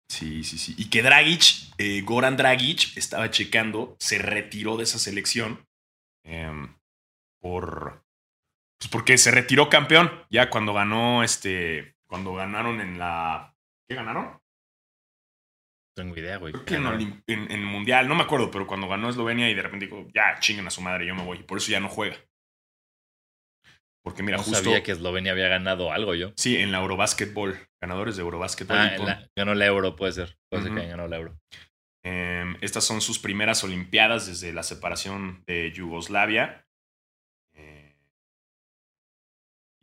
[0.09, 0.76] Sí, sí, sí.
[0.78, 5.65] Y que Dragic, eh, Goran Dragic, estaba checando, se retiró de esa selección
[6.26, 6.76] em,
[7.39, 8.03] por.
[8.78, 10.11] Pues porque se retiró campeón.
[10.30, 11.95] Ya cuando ganó este.
[12.07, 13.55] Cuando ganaron en la.
[13.88, 14.41] ¿Qué ganaron?
[15.96, 16.54] Tengo idea, güey.
[16.68, 20.39] en, el Mundial, no me acuerdo, pero cuando ganó Eslovenia y de repente dijo, ya,
[20.39, 21.44] chinguen a su madre, yo me voy.
[21.44, 22.18] Por eso ya no juega.
[24.04, 24.64] Porque mira, no justo.
[24.64, 26.34] sabía que Eslovenia había ganado algo yo.
[26.36, 27.68] Sí, en la Eurobasquetball.
[27.82, 28.78] Ganadores de Eurobasquetball.
[28.78, 30.38] Ah, ganó la Euro, puede ser.
[30.50, 31.38] Puede ser que ganó la Euro.
[32.04, 36.66] Em, estas son sus primeras Olimpiadas desde la separación de Yugoslavia.
[37.54, 37.96] Eh,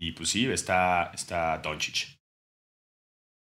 [0.00, 2.17] y pues sí, está, está Doncic.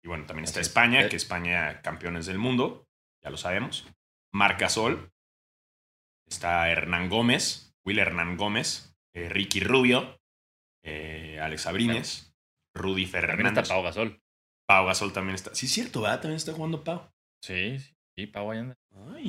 [0.03, 2.87] Y bueno, también está España, que España campeones del mundo,
[3.23, 3.87] ya lo sabemos.
[4.33, 5.11] Marca Sol.
[6.27, 10.19] Está Hernán Gómez, Will Hernán Gómez, eh, Ricky Rubio,
[10.83, 12.35] eh, Alex Abrines,
[12.75, 13.45] Rudy Fernández.
[13.45, 14.21] También está Pau Gasol.
[14.67, 15.55] Pau Gasol también está.
[15.55, 16.21] Sí, es cierto, ¿verdad?
[16.21, 17.11] También está jugando Pau.
[17.43, 17.95] Sí, sí.
[18.15, 18.78] Sí, Pau ahí anda.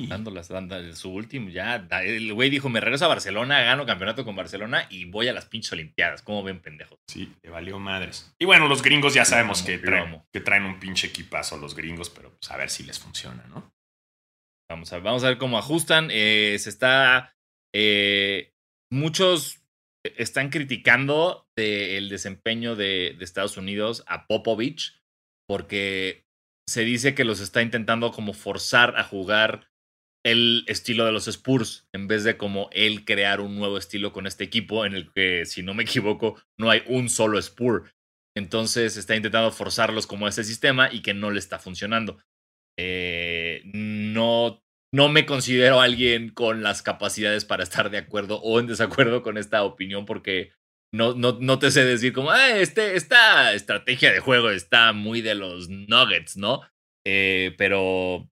[0.07, 1.87] Dándolas, dando su último, ya.
[2.03, 5.45] El güey dijo: Me regreso a Barcelona, gano campeonato con Barcelona y voy a las
[5.45, 6.21] pinches Olimpiadas.
[6.21, 6.97] ¿Cómo ven, pendejos?
[7.07, 8.33] Sí, le valió madres.
[8.39, 12.09] Y bueno, los gringos ya sabemos que, traen, que traen un pinche equipazo los gringos,
[12.09, 13.73] pero pues a ver si les funciona, ¿no?
[14.69, 16.09] Vamos a, vamos a ver cómo ajustan.
[16.11, 17.35] Eh, se está.
[17.73, 18.53] Eh,
[18.89, 19.61] muchos
[20.03, 24.99] están criticando el desempeño de, de Estados Unidos a Popovich
[25.47, 26.25] porque
[26.67, 29.69] se dice que los está intentando como forzar a jugar
[30.23, 34.27] el estilo de los Spurs en vez de como él crear un nuevo estilo con
[34.27, 37.91] este equipo en el que, si no me equivoco, no hay un solo Spur.
[38.37, 42.19] Entonces está intentando forzarlos como ese sistema y que no le está funcionando.
[42.79, 48.67] eh, no, no me considero alguien con las capacidades para estar de acuerdo o en
[48.67, 50.53] desacuerdo con esta opinión porque
[50.91, 55.21] no, no, no te sé decir como, ah, este, esta estrategia de juego está muy
[55.21, 56.61] de los nuggets, ¿no?
[57.05, 58.29] Eh, pero,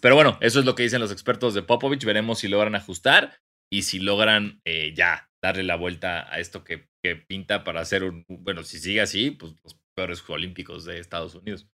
[0.00, 2.04] pero bueno, eso es lo que dicen los expertos de Popovich.
[2.04, 3.38] Veremos si logran ajustar
[3.70, 8.02] y si logran eh, ya darle la vuelta a esto que, que, pinta para hacer
[8.02, 11.68] un, bueno, si sigue así, pues los peores Olímpicos de Estados Unidos.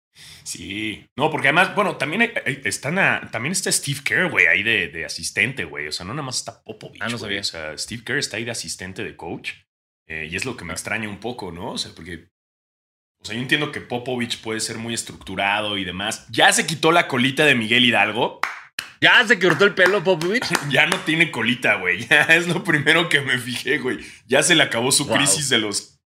[0.43, 2.33] Sí, no, porque además, bueno, también
[2.65, 5.87] están a, también está Steve Kerr, güey, ahí de, de asistente, güey.
[5.87, 7.01] O sea, no nada más está Popovich.
[7.03, 7.41] Ah, no sabía.
[7.41, 9.53] O sea, Steve Kerr está ahí de asistente de coach.
[10.11, 11.71] Eh, y es lo que me extraña un poco, ¿no?
[11.71, 12.29] O sea, porque.
[13.23, 16.27] O sea, yo entiendo que Popovich puede ser muy estructurado y demás.
[16.31, 18.41] Ya se quitó la colita de Miguel Hidalgo.
[19.01, 20.47] Ya se cortó el pelo, Popovich.
[20.71, 22.07] ya no tiene colita, güey.
[22.11, 23.99] Ya es lo primero que me fijé, güey.
[24.27, 26.01] Ya se le acabó su crisis de los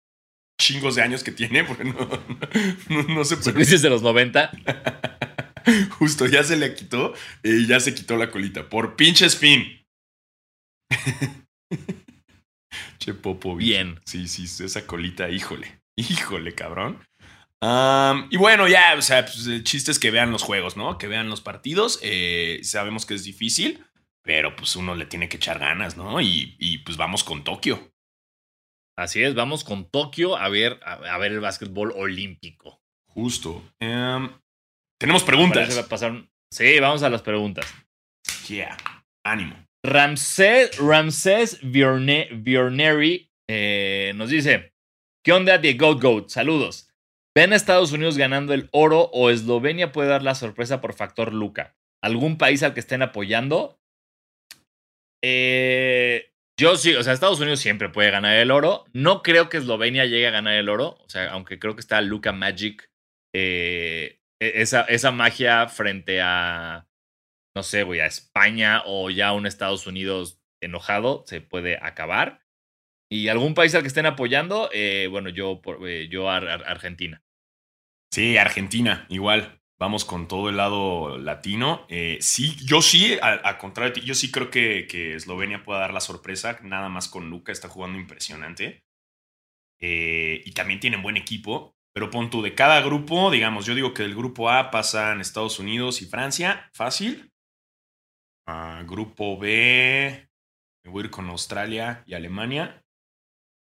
[0.60, 2.10] chingos de años que tiene, porque no,
[2.90, 4.52] no, no se Su crisis de los 90.
[5.92, 8.68] Justo, ya se le quitó y ya se quitó la colita.
[8.68, 9.82] Por pinche spin.
[13.04, 13.56] Che Popo.
[13.56, 14.00] Bien.
[14.06, 15.82] Sí, sí, esa colita, híjole.
[15.96, 17.00] Híjole, cabrón.
[18.30, 20.98] y bueno, ya, o sea, pues, el chiste es que vean los juegos, ¿no?
[20.98, 22.00] Que vean los partidos.
[22.02, 23.86] Eh, sabemos que es difícil,
[24.22, 26.22] pero pues uno le tiene que echar ganas, ¿no?
[26.22, 27.94] Y, y pues vamos con Tokio.
[28.96, 32.82] Así es, vamos con Tokio a ver, a, ver el básquetbol olímpico.
[33.08, 33.64] Justo.
[33.80, 34.30] Em,
[35.00, 35.74] tenemos preguntas.
[36.52, 37.66] Sí, vamos a las preguntas.
[38.48, 38.78] Yeah,
[39.26, 39.56] ánimo.
[39.86, 41.60] Ramsés, Ramsés
[43.50, 44.74] eh, nos dice:
[45.24, 46.30] ¿Qué onda de Goat Goat?
[46.30, 46.90] Saludos.
[47.36, 51.34] ¿Ven a Estados Unidos ganando el oro o Eslovenia puede dar la sorpresa por factor
[51.34, 51.76] Luca?
[52.02, 53.80] ¿Algún país al que estén apoyando?
[55.24, 58.86] Eh, yo sí, o sea, Estados Unidos siempre puede ganar el oro.
[58.94, 60.98] No creo que Eslovenia llegue a ganar el oro.
[61.04, 62.90] O sea, aunque creo que está Luca Magic.
[63.36, 66.86] Eh, e, esa, esa magia frente a,
[67.56, 72.42] no sé, güey, a España o ya un Estados Unidos enojado se puede acabar.
[73.12, 77.22] Y algún país al que estén apoyando, eh, bueno, yo, eh, yo Argentina.
[78.12, 81.86] Sí, Argentina, igual vamos con todo el lado latino.
[81.90, 86.00] Eh, sí, yo sí, a, contrario yo sí creo que, que, Eslovenia pueda dar la
[86.00, 88.84] sorpresa, nada más con Luca, está jugando impresionante.
[89.80, 94.04] Y también tienen buen equipo, pero pon tú, de cada grupo, digamos, yo digo que
[94.04, 97.33] del grupo A pasan Estados Unidos y Francia, fácil.
[98.48, 100.30] Ah, grupo B,
[100.84, 102.84] me voy a ir con Australia y Alemania.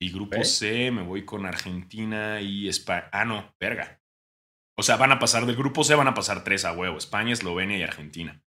[0.03, 3.11] Y grupo C, me voy con Argentina y España.
[3.13, 4.01] Ah, no, verga.
[4.79, 7.35] O sea, van a pasar del grupo C, van a pasar tres a huevo: España,
[7.35, 8.43] Eslovenia y Argentina.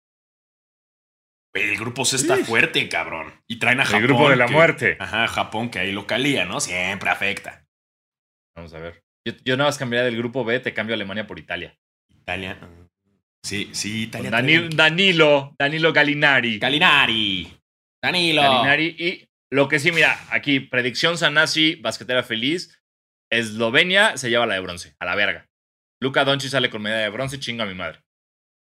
[1.56, 3.34] El grupo C está fuerte, cabrón.
[3.48, 4.02] Y traen a Japón.
[4.02, 4.98] El grupo de la muerte.
[5.00, 6.60] Ajá, Japón, que ahí localía, ¿no?
[6.60, 7.68] Siempre afecta.
[8.56, 9.04] Vamos a ver.
[9.44, 11.76] Yo, nada más cambiaría del grupo B, te cambio Alemania por Italia.
[12.10, 12.60] Italia.
[13.44, 14.30] Sí, sí, Italia.
[14.32, 16.60] Danilo, Danilo Galinari.
[16.60, 17.48] Galinari.
[18.02, 18.42] Danilo.
[18.42, 18.96] Galinari.
[18.98, 22.80] Y lo que sí, mira, aquí, predicción Sanasi, basquetera feliz.
[23.32, 25.48] Eslovenia se lleva la de bronce, a la verga.
[26.02, 28.00] Luca Doncic sale con medalla de bronce, chinga a mi madre.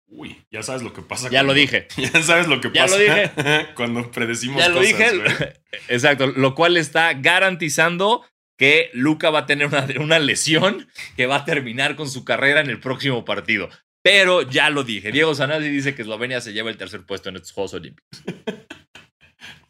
[0.08, 1.30] Uy, ya sabes lo que pasa.
[1.30, 1.88] Ya lo dije.
[1.98, 2.98] Ya sabes lo que ya pasa.
[2.98, 3.32] Lo dije.
[3.76, 5.10] cuando predecimos ya lo dije.
[5.88, 8.26] Exacto, lo cual está garantizando
[8.58, 12.62] que Luca va a tener una, una, lesión que va a terminar con su carrera
[12.62, 13.70] en el próximo partido.
[14.04, 15.12] Pero ya lo dije.
[15.12, 18.24] Diego Sanasi dice que Eslovenia se lleva el tercer puesto en estos Juegos Olímpicos.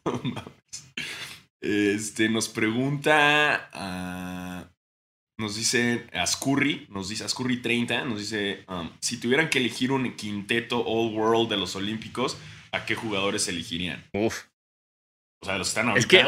[1.60, 3.70] este nos pregunta.
[3.72, 4.70] a
[5.38, 10.14] nos dice Ascurri, nos dice Ascurri 30, nos dice, um, si tuvieran que elegir un
[10.16, 12.36] quinteto All World de los Olímpicos,
[12.72, 14.04] ¿a qué jugadores elegirían?
[14.12, 14.44] Uf.
[15.42, 16.00] O sea, los están ahorita.
[16.00, 16.24] Es que,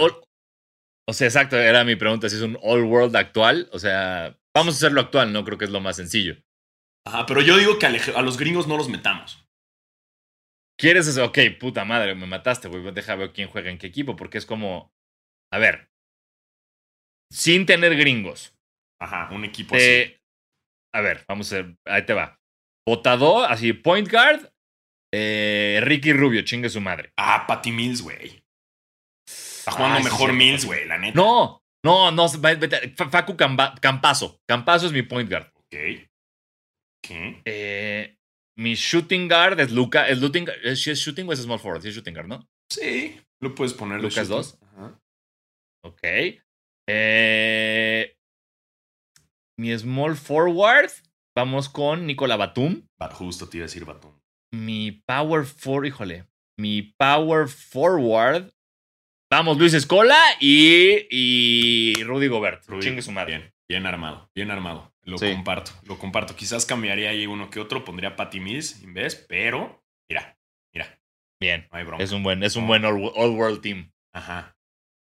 [1.08, 4.74] o sea, exacto, era mi pregunta, si es un All World actual, o sea, vamos
[4.74, 6.36] a hacerlo actual, no creo que es lo más sencillo.
[7.06, 9.46] Ajá, pero yo digo que a, los gringos no los metamos.
[10.78, 11.24] ¿Quieres eso?
[11.24, 12.92] Ok, puta madre, me mataste, güey.
[12.92, 14.92] Deja ver quién juega en qué equipo, porque es como.
[15.52, 15.88] A ver.
[17.32, 18.54] Sin tener gringos.
[19.00, 20.16] Ajá, un equipo así.
[20.92, 21.76] A ver, vamos a ver.
[21.86, 22.38] Ahí te va.
[22.86, 24.50] Botador, así, point guard.
[25.14, 27.12] Eh, Ricky Rubio, chingue su madre.
[27.16, 28.42] Ah, Patty Mills, güey.
[29.26, 31.16] Está jugando mejor Mills, güey, la neta.
[31.16, 32.28] No, no, no.
[32.28, 34.40] Facu Campazo.
[34.46, 35.52] Campazo es mi point guard.
[35.54, 36.08] Ok.
[37.06, 37.42] ¿Qué?
[37.44, 38.16] Eh,
[38.58, 40.08] mi shooting guard es Luca.
[40.08, 41.82] ¿Es, shooting, ¿Es shooting o es small forward?
[41.82, 42.48] Sí, es shooting guard, ¿no?
[42.70, 44.00] Sí, lo puedes poner.
[44.00, 44.58] Lucas 2.
[44.62, 45.00] Ajá.
[45.84, 46.00] Ok.
[46.88, 48.16] Eh,
[49.58, 50.90] mi small forward,
[51.36, 52.86] vamos con Nicola Batum.
[53.12, 54.18] Justo te iba a decir Batum.
[54.52, 56.26] Mi power forward, híjole.
[56.58, 58.52] Mi power forward.
[59.30, 62.64] Vamos, Luis Escola y, y Rudy Gobert.
[62.66, 63.38] Rudy, Chingue su madre.
[63.38, 64.94] Bien, bien armado, bien armado.
[65.06, 65.32] Lo Sí.
[65.32, 66.34] comparto, lo comparto.
[66.36, 70.36] Quizás cambiaría ahí uno que otro, pondría Patty Mills en vez, pero mira,
[70.74, 71.00] mira,
[71.40, 71.68] Bien.
[71.70, 72.02] no hay bronca.
[72.04, 72.68] Es un buen, es un No.
[72.68, 73.92] buen all, all world team.
[74.12, 74.56] Ajá.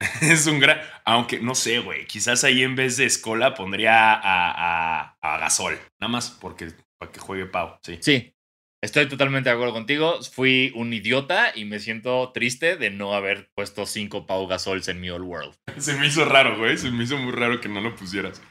[0.23, 0.81] es un gran.
[1.05, 2.07] Aunque no sé, güey.
[2.07, 5.79] Quizás ahí en vez de Escola pondría a, a, a Gasol.
[6.01, 7.79] Nada más porque para que juegue Pau.
[7.83, 7.99] Sí.
[8.01, 8.35] Sí.
[8.83, 10.21] Estoy totalmente de acuerdo contigo.
[10.23, 15.01] Fui un idiota y me siento triste de no haber puesto cinco Pau Gasols en
[15.01, 15.55] mi All World.
[15.79, 16.77] Se me hizo raro, güey.
[16.79, 18.43] Se me hizo muy raro que no lo pusieras.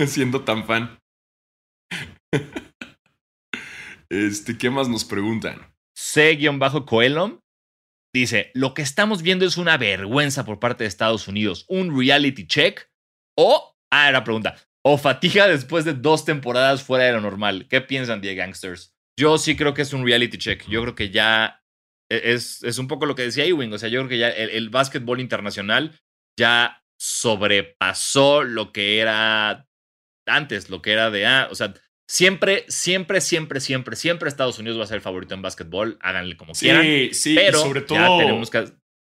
[0.06, 0.98] Siendo tan fan.
[4.08, 5.74] Este, ¿qué más nos preguntan?
[5.94, 7.40] C-Coelom
[8.14, 11.66] dice: Lo que estamos viendo es una vergüenza por parte de Estados Unidos.
[11.68, 12.88] Un reality check
[13.38, 13.76] o.
[13.92, 14.56] Ah, era pregunta.
[14.82, 17.66] O fatiga después de dos temporadas fuera de lo normal.
[17.68, 18.94] ¿Qué piensan, The Gangsters?
[19.18, 20.66] Yo sí creo que es un reality check.
[20.68, 21.62] Yo creo que ya
[22.10, 23.72] e- es, es un poco lo que decía Ewing.
[23.72, 26.00] O sea, yo creo que ya el, el básquetbol internacional
[26.38, 29.66] ya sobrepasó lo que era
[30.26, 31.74] antes, lo que era de, ah, o sea,
[32.08, 35.98] siempre, siempre, siempre, siempre, siempre Estados Unidos va a ser el favorito en básquetbol.
[36.00, 36.82] Háganle como quieran.
[36.82, 37.34] Sí, sí.
[37.34, 37.98] Pero sobre todo.
[37.98, 38.58] ya tenemos que...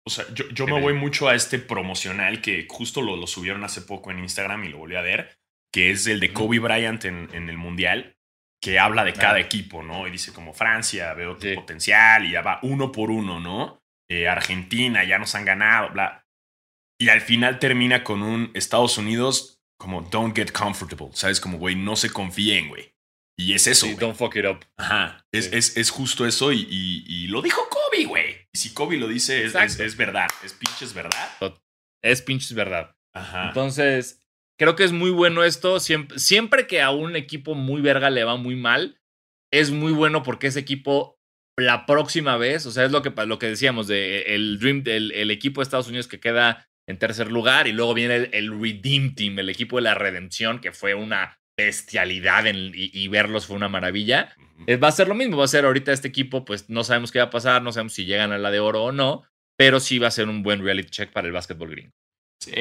[0.05, 3.63] O sea, yo, yo me voy mucho a este promocional que justo lo, lo subieron
[3.65, 5.37] hace poco en Instagram y lo volví a ver,
[5.73, 8.15] que es el de Kobe Bryant en, en el Mundial,
[8.63, 9.39] que habla de cada Ah.
[9.41, 10.07] equipo, ¿no?
[10.07, 11.55] Y dice como Francia, veo tu Sí.
[11.55, 13.79] potencial y ya va uno por uno, ¿no?
[14.09, 16.23] Eh, Argentina, ya nos han ganado, bla.
[16.99, 21.39] Y al final termina con un Estados Unidos como don't get comfortable, ¿sabes?
[21.39, 22.93] Como, güey, no se confíen, güey.
[23.39, 24.65] Y es eso, Sí, don't fuck it up.
[24.78, 25.51] Ajá, es, Sí.
[25.55, 28.47] es, es justo eso y, y- y lo dijo Kobe, güey.
[28.53, 31.61] Y si Kobe lo dice, es, es, verdad, es pinches verdad.
[32.03, 32.95] Es pinches verdad.
[33.15, 33.49] Ajá.
[33.49, 34.23] Entonces,
[34.59, 35.80] creo que es muy bueno esto.
[35.80, 38.99] Siempre, siempre que a un equipo muy verga le va muy mal,
[39.53, 41.19] es muy bueno porque ese equipo
[41.59, 45.11] la próxima vez, o sea, es lo que, lo que decíamos de el Dream, el,
[45.11, 48.61] el equipo de Estados Unidos que queda en tercer lugar y luego viene el, el
[48.61, 53.47] Redeem Team, el equipo de la redención, que fue una bestialidad en- y, y verlos
[53.47, 54.33] fue una maravilla.
[54.67, 57.11] Eh, Va a ser lo mismo, va a ser ahorita este equipo, pues no sabemos
[57.11, 59.23] qué va a pasar, no sabemos si llegan a la de oro o no,
[59.57, 61.91] pero sí va a ser un buen reality check para el básquetbol gringo.
[62.41, 62.51] Sí,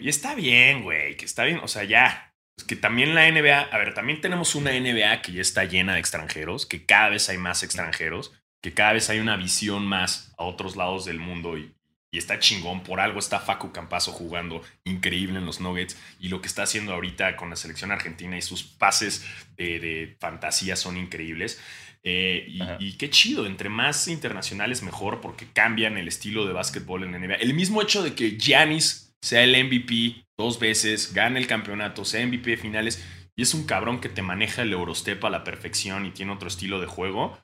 [0.00, 2.34] y está bien, güey, que está bien, o sea, ya.
[2.58, 5.94] Es que también la NBA, a ver, también tenemos una NBA que ya está llena
[5.94, 10.34] de extranjeros, que cada vez hay más extranjeros, que cada vez hay una visión más
[10.36, 11.72] a otros lados del mundo y,
[12.10, 12.82] y está chingón.
[12.82, 16.92] Por algo está Facu Campazo jugando increíble en los Nuggets y lo que está haciendo
[16.92, 19.24] ahorita con la selección argentina y sus pases
[19.56, 21.60] de, de fantasía son increíbles.
[22.02, 27.04] Eh, y, y qué chido, entre más internacionales mejor porque cambian el estilo de básquetbol
[27.04, 27.34] en la NBA.
[27.34, 32.26] El mismo hecho de que Giannis sea el MVP dos veces, gane el campeonato, sea
[32.26, 33.04] MVP de finales
[33.36, 36.48] y es un cabrón que te maneja el Eurostep a la perfección y tiene otro
[36.48, 37.38] estilo de juego,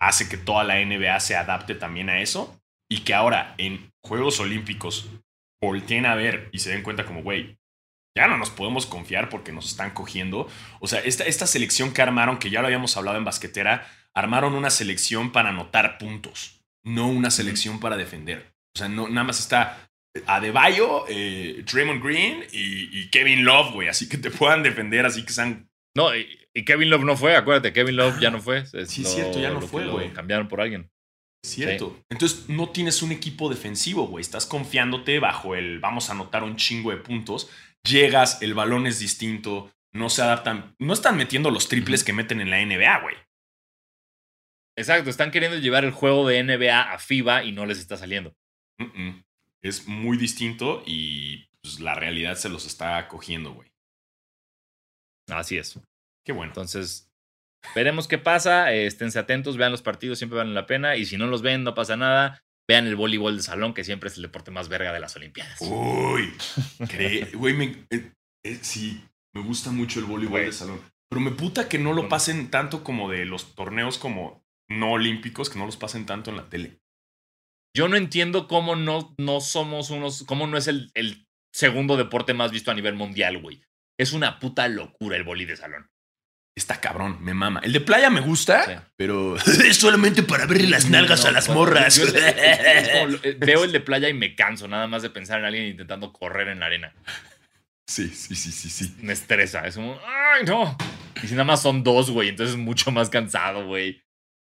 [0.00, 4.40] hace que toda la NBA se adapte también a eso y que ahora en Juegos
[4.40, 5.08] Olímpicos
[5.60, 7.58] volteen a ver y se den cuenta como, güey,
[8.16, 10.48] ya no nos podemos confiar porque nos están cogiendo.
[10.80, 14.54] O sea, esta, esta selección que armaron, que ya lo habíamos hablado en basquetera, armaron
[14.54, 18.54] una selección para anotar puntos, no una selección para defender.
[18.74, 19.90] O sea, no, nada más está
[20.26, 25.24] Adebayo, eh, Draymond Green y, y Kevin Love, güey, así que te puedan defender, así
[25.24, 25.68] que sean...
[25.94, 28.60] No, y, y Kevin Love no fue, acuérdate, Kevin Love ya no fue.
[28.60, 30.10] Es Sí, es cierto, ya no fue, lo güey.
[30.12, 30.90] Cambiaron por alguien.
[31.44, 31.96] Cierto.
[32.10, 34.22] Entonces no tienes un equipo defensivo, güey.
[34.22, 37.50] Estás confiándote bajo el vamos a anotar un chingo de puntos.
[37.84, 42.40] Llegas, el balón es distinto, no se adaptan, no están metiendo los triples que meten
[42.40, 43.16] en la NBA, güey.
[44.76, 48.34] Exacto, están queriendo llevar el juego de NBA a FIBA y no les está saliendo.
[49.62, 53.72] Es muy distinto y pues, la realidad se los está cogiendo, güey.
[55.28, 55.80] Así es.
[56.24, 56.50] Qué bueno.
[56.50, 57.05] Entonces,
[57.74, 58.72] veremos qué pasa.
[58.72, 60.96] eh, esténse atentos, vean los partidos, siempre valen la pena.
[60.96, 62.42] Y si no los ven, no pasa nada.
[62.68, 65.58] Vean el voleibol de salón, que siempre es el deporte más verga de las Olimpiadas.
[65.60, 66.32] Uy,
[67.34, 68.10] güey, me- eh,
[68.44, 69.04] eh, sí,
[69.34, 70.80] me gusta mucho el voleibol de salón.
[71.08, 75.48] Pero me puta que no lo pasen tanto como de los torneos como no olímpicos,
[75.48, 76.78] que no los pasen tanto en la tele.
[77.76, 80.24] Yo no entiendo cómo no, no somos unos.
[80.24, 83.62] cómo no es el, el segundo deporte más visto a nivel mundial, güey.
[83.98, 85.86] Es una puta locura el boli de salón.
[86.56, 87.60] Está cabrón, me mama.
[87.62, 88.72] El de playa me gusta, Sí.
[88.96, 89.36] pero
[89.66, 91.96] es solamente para verle las nalgas No, a las morras.
[91.96, 95.44] yo- yo- eh, veo el de playa y me canso nada más de pensar en
[95.44, 96.92] alguien intentando correr en la arena.
[97.86, 98.94] sí, sí, sí, sí, sí.
[99.02, 99.66] Me estresa.
[99.66, 100.76] Es como, ¡ay, no!
[101.22, 104.02] Y si nada más son dos, güey, entonces es mucho más cansado, güey.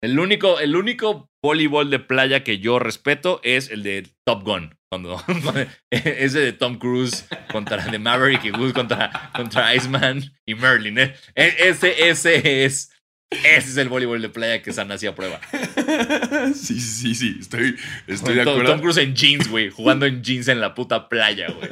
[0.03, 4.74] El único, el único voleibol de playa que yo respeto es el de Top Gun.
[4.90, 5.20] Cuando,
[5.90, 10.99] ese de Tom Cruise contra de Maverick y Wood contra, contra Iceman y Merlin.
[10.99, 11.14] ¿eh?
[11.34, 12.92] E- Ese, ese es.
[13.28, 15.40] Ese es el voleibol de playa que San hacía prueba.
[16.55, 17.74] sí, sí, sí, estoy,
[18.07, 18.64] estoy de acuerdo.
[18.70, 19.70] Tom Cruise en jeans, güey.
[19.70, 21.70] Jugando en jeans en la puta playa, güey.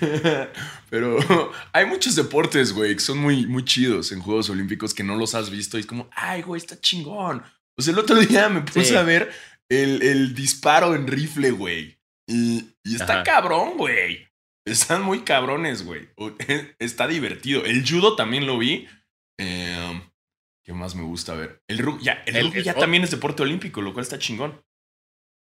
[0.90, 1.18] Pero
[1.72, 5.34] hay muchos deportes, güey, que son muy, muy chidos en Juegos Olímpicos que no los
[5.34, 7.42] has visto y es como, ay, güey, está chingón.
[7.74, 8.94] Pues el otro día me puse Sí.
[8.96, 9.32] a ver
[9.68, 11.98] el, el disparo en rifle, güey.
[12.28, 13.22] Y, y está Ajá.
[13.24, 14.28] cabrón, güey.
[14.64, 16.08] Están muy cabrones, güey.
[16.16, 16.32] O-
[16.78, 17.64] Está divertido.
[17.64, 18.88] El judo también lo vi.
[19.38, 20.02] Eh,
[20.64, 21.62] ¿Qué más me gusta ver?
[21.68, 24.60] El rugby ya, el El- rugby ya también es deporte olímpico, lo cual está chingón.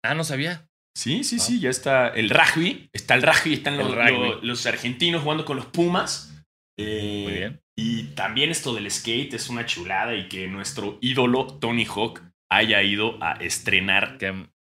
[0.04, 0.70] Ah, no sabía.
[0.98, 1.44] Sí, sí, Ah.
[1.44, 2.90] sí, ya está el rugby.
[2.92, 4.12] Está el rugby, están los, rugby.
[4.12, 6.34] lo- los argentinos jugando con los Pumas.
[6.80, 7.62] Eh, Muy bien.
[7.78, 12.82] Y también esto del skate es una chulada y que nuestro ídolo Tony Hawk haya
[12.82, 14.28] ido a estrenar Qué,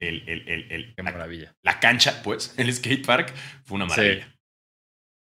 [0.01, 1.55] el, el- el- qué la, maravilla.
[1.65, 3.33] la cancha, pues, el skate park.
[3.65, 4.35] Fue una maravilla.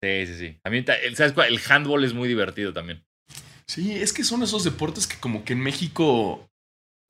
[0.03, 0.59] Sí, sí, sí.
[0.65, 0.85] A mí,
[1.15, 1.49] ¿sabes cuál?
[1.49, 3.05] El handball es muy divertido también.
[3.67, 6.49] Sí, es que son esos deportes que como que en México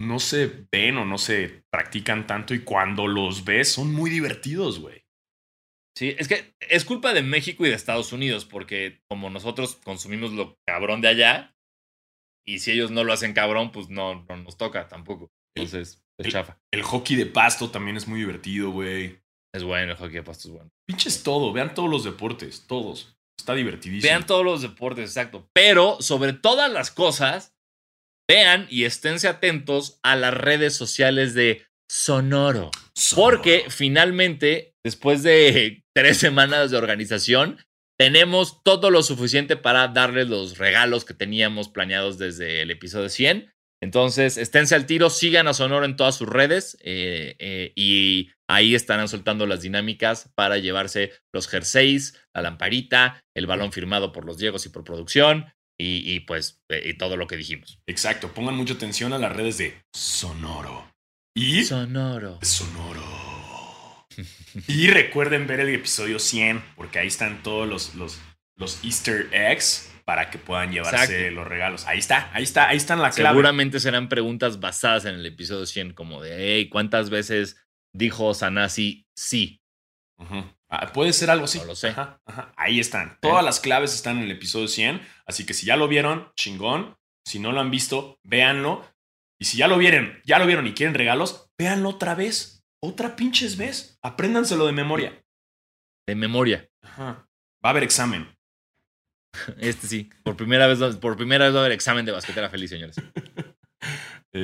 [0.01, 4.79] no se ven o no se practican tanto y cuando los ves son muy divertidos,
[4.81, 5.05] güey.
[5.97, 10.33] Sí, es que es culpa de México y de Estados Unidos, porque como nosotros consumimos
[10.33, 11.57] lo cabrón de allá,
[12.47, 15.33] y si ellos no lo hacen cabrón, pues no, no nos toca tampoco.
[15.57, 16.61] Entonces, es el- chafa.
[16.73, 19.21] El hockey de pasto también es muy divertido, güey.
[19.53, 20.71] Es bueno, el hockey de pasto es bueno.
[20.87, 23.17] Pinches todo, vean todos los deportes, todos.
[23.37, 24.09] Está divertidísimo.
[24.09, 25.49] Vean todos los deportes, exacto.
[25.53, 27.57] Pero sobre todas las cosas,
[28.29, 32.71] vean y esténse atentos a las redes sociales de Sonoro.
[33.15, 37.59] Porque finalmente, después de tres semanas de organización,
[37.99, 43.51] tenemos todo lo suficiente para darles los regalos que teníamos planeados desde el episodio 100.
[43.81, 48.75] Entonces, esténse al tiro, sigan a Sonoro en todas sus redes eh, eh, y ahí
[48.75, 54.37] estarán soltando las dinámicas para llevarse los jerseys, la lamparita, el balón firmado por los
[54.37, 55.47] Diegos y por producción
[55.79, 57.79] y, y, pues eh, y todo lo que dijimos.
[57.87, 60.93] Exacto, pongan mucha atención a las redes de Sonoro.
[61.35, 62.39] Y Sonoro.
[62.43, 64.07] Sonoro.
[64.67, 68.21] y recuerden ver el episodio 100, porque ahí están todos los, los,
[68.57, 71.35] los Easter eggs para que puedan llevarse Exacto.
[71.35, 71.87] los regalos.
[71.87, 73.35] Ahí está, ahí está, ahí están la clave.
[73.35, 77.63] Seguramente serán preguntas basadas en el episodio 100, como de, hey, ¿cuántas veces
[77.95, 79.61] dijo Sanasi sí?
[80.19, 80.45] Ujú.
[80.69, 81.59] Ah, puede ser algo así.
[81.59, 81.89] No lo sé.
[81.89, 82.53] Ajá, ajá.
[82.57, 83.19] Ahí están.
[83.21, 83.47] Todas ¿Eh?
[83.47, 85.01] las claves están en el episodio 100.
[85.27, 86.97] Así que si ya lo vieron, chingón.
[87.25, 88.85] Si no lo han visto, véanlo.
[89.39, 92.65] Y si ya lo vieron, ya lo vieron y quieren regalos, véanlo otra vez.
[92.81, 93.99] Otra pinches vez.
[94.03, 95.25] Apréndanselo de memoria.
[96.07, 96.69] De memoria.
[96.83, 97.29] Ajá.
[97.65, 98.29] Va a haber examen.
[99.59, 100.11] Este sí.
[100.23, 102.97] Por primera vez, por primera vez va a haber examen de basquetera feliz, señores.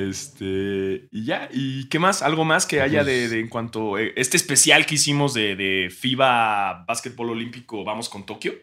[0.03, 1.07] Este.
[1.11, 1.49] Y ya.
[1.51, 2.21] ¿Y qué más?
[2.21, 3.97] ¿Algo más que haya de, de en cuanto.
[3.97, 8.53] eh, este especial que hicimos de, de FIBA Básquetbol Olímpico, vamos con Tokio?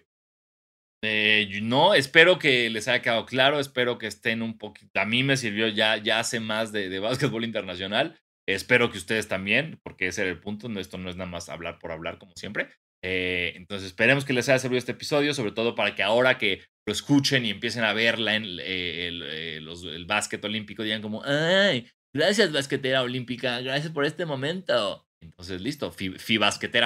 [1.04, 5.00] Eh, no, espero que les haya quedado claro, espero que estén un poquito.
[5.00, 8.20] A mí me sirvió ya, ya hace más de, de básquetbol internacional.
[8.48, 10.68] Espero que ustedes también, porque ese era el punto.
[10.78, 12.68] Esto no es nada más hablar por hablar, como siempre.
[13.04, 16.62] Eh, entonces, esperemos que les haya servido este episodio, sobre todo para que ahora que
[16.86, 21.22] lo escuchen y empiecen a verla en eh, el, eh, el básquet olímpico, digan como,
[21.24, 25.06] ay, gracias basquetera olímpica, gracias por este momento.
[25.20, 26.10] Entonces, listo, fi,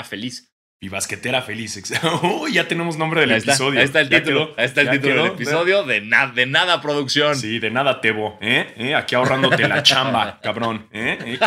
[0.05, 0.56] feliz.
[0.79, 1.83] Y basquetera feliz.
[2.23, 3.79] Uy, ya tenemos nombre del Ahí está, episodio.
[3.81, 6.45] ahí está el Ya título, quedó, ahí está el título del episodio de, na- de
[6.47, 7.35] nada producción.
[7.35, 8.39] Sí, de nada, Tebo.
[8.43, 8.75] ¿eh?
[8.77, 8.95] ¿Eh?
[8.95, 10.87] Aquí ahorrándote la chamba, cabrón.
[10.93, 11.19] ¿eh?
[11.25, 11.39] ¿Eh?
[11.39, 11.47] Que,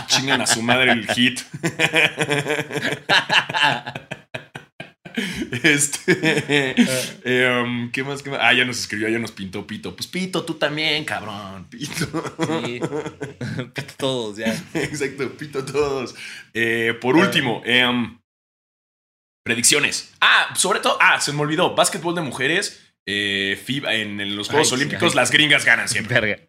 [0.00, 1.40] que chingan a su madre el hit.
[5.62, 6.74] Este.
[7.24, 8.22] eh, um, ¿Qué más?
[8.22, 8.40] ¿Qué más?
[8.42, 9.96] Ah, ya nos escribió, ya nos pintó Pito.
[9.96, 11.66] Pues Pito, tú también, cabrón.
[11.70, 12.06] Pito.
[12.66, 12.80] Sí.
[13.96, 14.54] Todos ya.
[14.74, 16.14] Exacto, Pito todos.
[16.52, 18.18] Eh, por último, eh, um,
[19.46, 20.12] predicciones.
[20.20, 21.74] Ah, sobre todo, ah, se me olvidó.
[21.74, 22.82] Básquetbol de mujeres.
[23.08, 25.16] eh, FIBA, en, en los Juegos Ay, Olímpicos, ay.
[25.16, 26.20] las gringas ganan siempre.
[26.20, 26.42] Verga.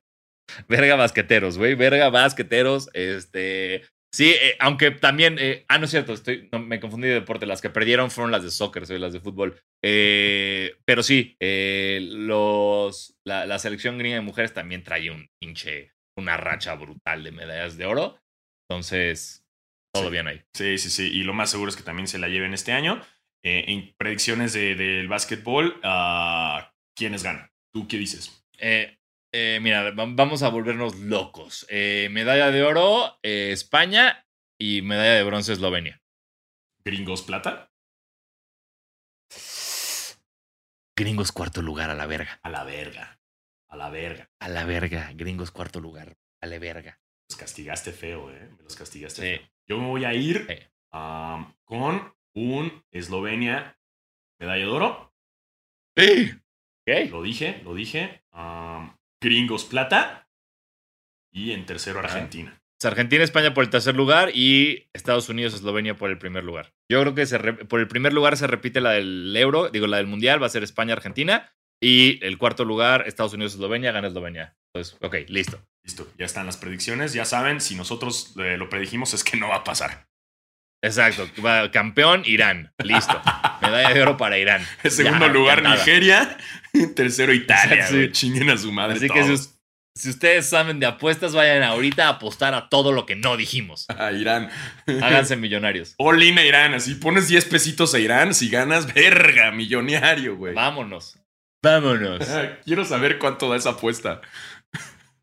[0.68, 1.76] Verga basqueteros, güey.
[1.76, 2.90] Verga basqueteros.
[2.94, 3.84] Este.
[4.14, 5.38] Sí, eh, aunque también.
[5.40, 7.45] eh, ah, no es cierto, estoy, no, me confundí de deporte.
[7.45, 9.60] Las que perdieron fueron las de soccer, soy las de fútbol.
[9.84, 11.36] Eh, pero sí,
[12.02, 15.91] los, la, la selección gringa de mujeres también trae un pinche.
[16.18, 18.18] Una racha brutal de medallas de oro.
[18.68, 19.44] Entonces,
[19.98, 20.11] todo Sí.
[20.11, 20.41] bien ahí.
[20.53, 21.03] Sí, sí, sí.
[21.11, 23.02] Y lo más seguro es que también se la lleven este año.
[23.44, 27.52] Eh, en predicciones de- del básquetbol, ah, ¿quiénes ganan?
[27.74, 28.44] ¿Tú qué dices?
[28.57, 28.98] Eh,
[29.32, 31.65] eh, mira, va- vamos a volvernos locos.
[31.69, 34.26] Medalla de oro, España
[34.60, 36.02] y medalla de bronce, Eslovenia.
[36.84, 37.72] ¿Gringos plata?
[40.95, 42.40] Gringos cuarto lugar a la verga.
[42.41, 43.19] A la verga.
[43.69, 44.30] A la verga.
[44.40, 45.11] A la verga.
[45.14, 46.18] Gringos cuarto lugar.
[46.41, 46.99] A la verga.
[47.30, 48.49] Los castigaste feo, ¿eh?
[48.57, 49.38] Me los castigaste Sí.
[49.44, 49.49] feo.
[49.68, 50.56] Yo me voy a ir Sí.
[51.65, 53.77] con un Eslovenia
[54.39, 55.14] medalla de oro.
[55.98, 57.10] Ok.
[57.11, 58.23] Lo dije, lo dije.
[59.22, 60.30] Gringos plata.
[61.31, 61.99] Y en tercero.
[61.99, 62.60] Argentina.
[62.84, 66.73] Argentina, España por el tercer lugar y Estados Unidos, Eslovenia por el primer lugar.
[66.89, 69.98] Yo creo que se por el primer lugar se repite la del Euro, digo la
[69.98, 74.07] del Mundial, va a ser España, Argentina y el cuarto lugar, Estados Unidos, Eslovenia, gana
[74.07, 74.56] Eslovenia.
[74.73, 75.60] Entonces, ok, listo.
[75.88, 79.48] Listo, ya están las predicciones, ya saben, si nosotros eh, lo predijimos es que no
[79.48, 80.06] va a pasar.
[80.84, 81.28] Exacto,
[81.72, 83.20] campeón Irán, listo.
[83.62, 84.62] Medalla de oro para Irán.
[84.84, 86.38] En segundo lugar Nigeria,
[86.94, 88.98] tercero Italia, chinguen a su madre.
[88.98, 89.38] Así que
[89.96, 93.86] si, ustedes saben de apuestas, vayan ahorita a apostar a todo lo que no dijimos.
[93.98, 94.50] A Irán.
[95.02, 95.96] Háganse millonarios.
[95.98, 100.54] Olina Irán, así pones 10 pesitos a Irán, si ganas, verga, millonario, güey.
[100.54, 101.18] Vámonos.
[101.64, 102.28] Vámonos.
[102.66, 104.22] Quiero saber cuánto da esa apuesta.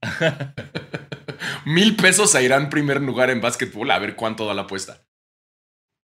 [1.65, 5.07] Mil pesos a Irán primer lugar en básquetbol, a ver cuánto da la apuesta.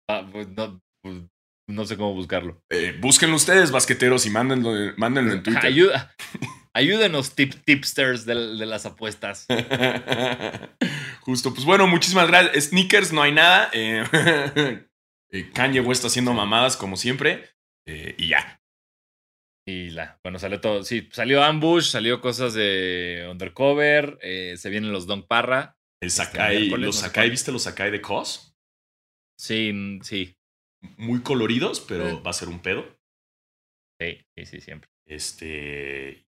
[0.09, 0.49] Ah, pues
[1.03, 1.17] pues,
[1.69, 2.63] no, sé cómo buscarlo.
[2.69, 5.67] Eh, búsquenlo ustedes, basqueteros, y mándenlo, mándenlo en Twitter.
[5.67, 6.15] Ayuda,
[6.75, 9.47] ayúdenos, tip, tipsters de, las apuestas.
[11.21, 12.65] Justo, pues bueno, muchísimas gracias.
[12.65, 13.71] Sneakers, no hay nada.
[13.73, 14.05] Eh,
[15.31, 17.49] eh, Kanye West haciendo mamadas, como siempre.
[17.87, 18.60] y ya.
[19.71, 20.83] Y la, bueno, salió todo.
[20.83, 25.77] Sí, salió Ambush, salió cosas de Undercover, se vienen los Don Parra.
[26.03, 28.51] El este, Sakai, los Sakai, ¿viste los Sakai de Cos?
[29.41, 30.37] Sí, mm, sí.
[30.97, 32.21] Muy coloridos, pero eh.
[32.25, 32.87] va a ser un pedo.
[34.01, 34.91] Sí, sí, sí, siempre.
[35.07, 36.27] Este.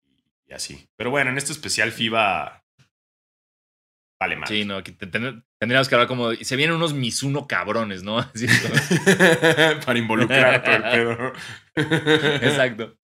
[0.47, 0.89] Y así.
[0.97, 2.65] Pero bueno, en este especial FIBA.
[4.21, 4.49] Vale más.
[4.49, 6.35] Sí, no, tendríamos que hablar como.
[6.35, 8.17] Se vienen unos Misuno cabrones, ¿no?
[9.87, 11.33] Para involucrar todo el pedo.
[12.47, 12.97] Exacto.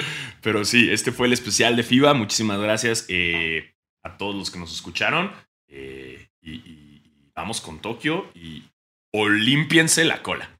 [0.46, 2.14] Pero sí, este fue el especial de FIBA.
[2.14, 3.74] Muchísimas gracias eh,
[4.04, 5.32] a todos los que nos escucharon.
[5.66, 7.02] Eh, y, y,
[7.34, 8.30] vamos con Tokio.
[8.32, 8.62] Y
[9.12, 10.56] o límpiense la cola.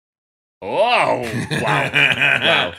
[0.62, 1.22] ¡Wow!
[1.50, 2.72] ¡Wow!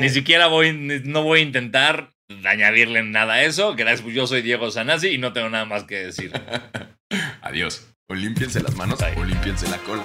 [0.00, 2.14] Ni siquiera voy, no voy a intentar
[2.46, 3.74] añadirle nada a eso.
[3.76, 6.32] Gracias, yo soy Diego Sanasi y no tengo nada más que decir.
[7.42, 7.86] Adiós.
[8.08, 10.04] O límpiense las manos o límpiense la cola.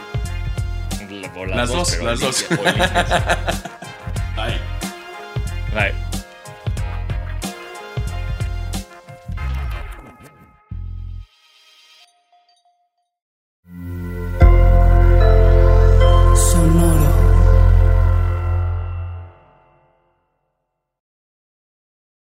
[1.56, 2.46] las, dos, las dos.
[4.36, 4.75] Bye.
[5.76, 5.94] Bye.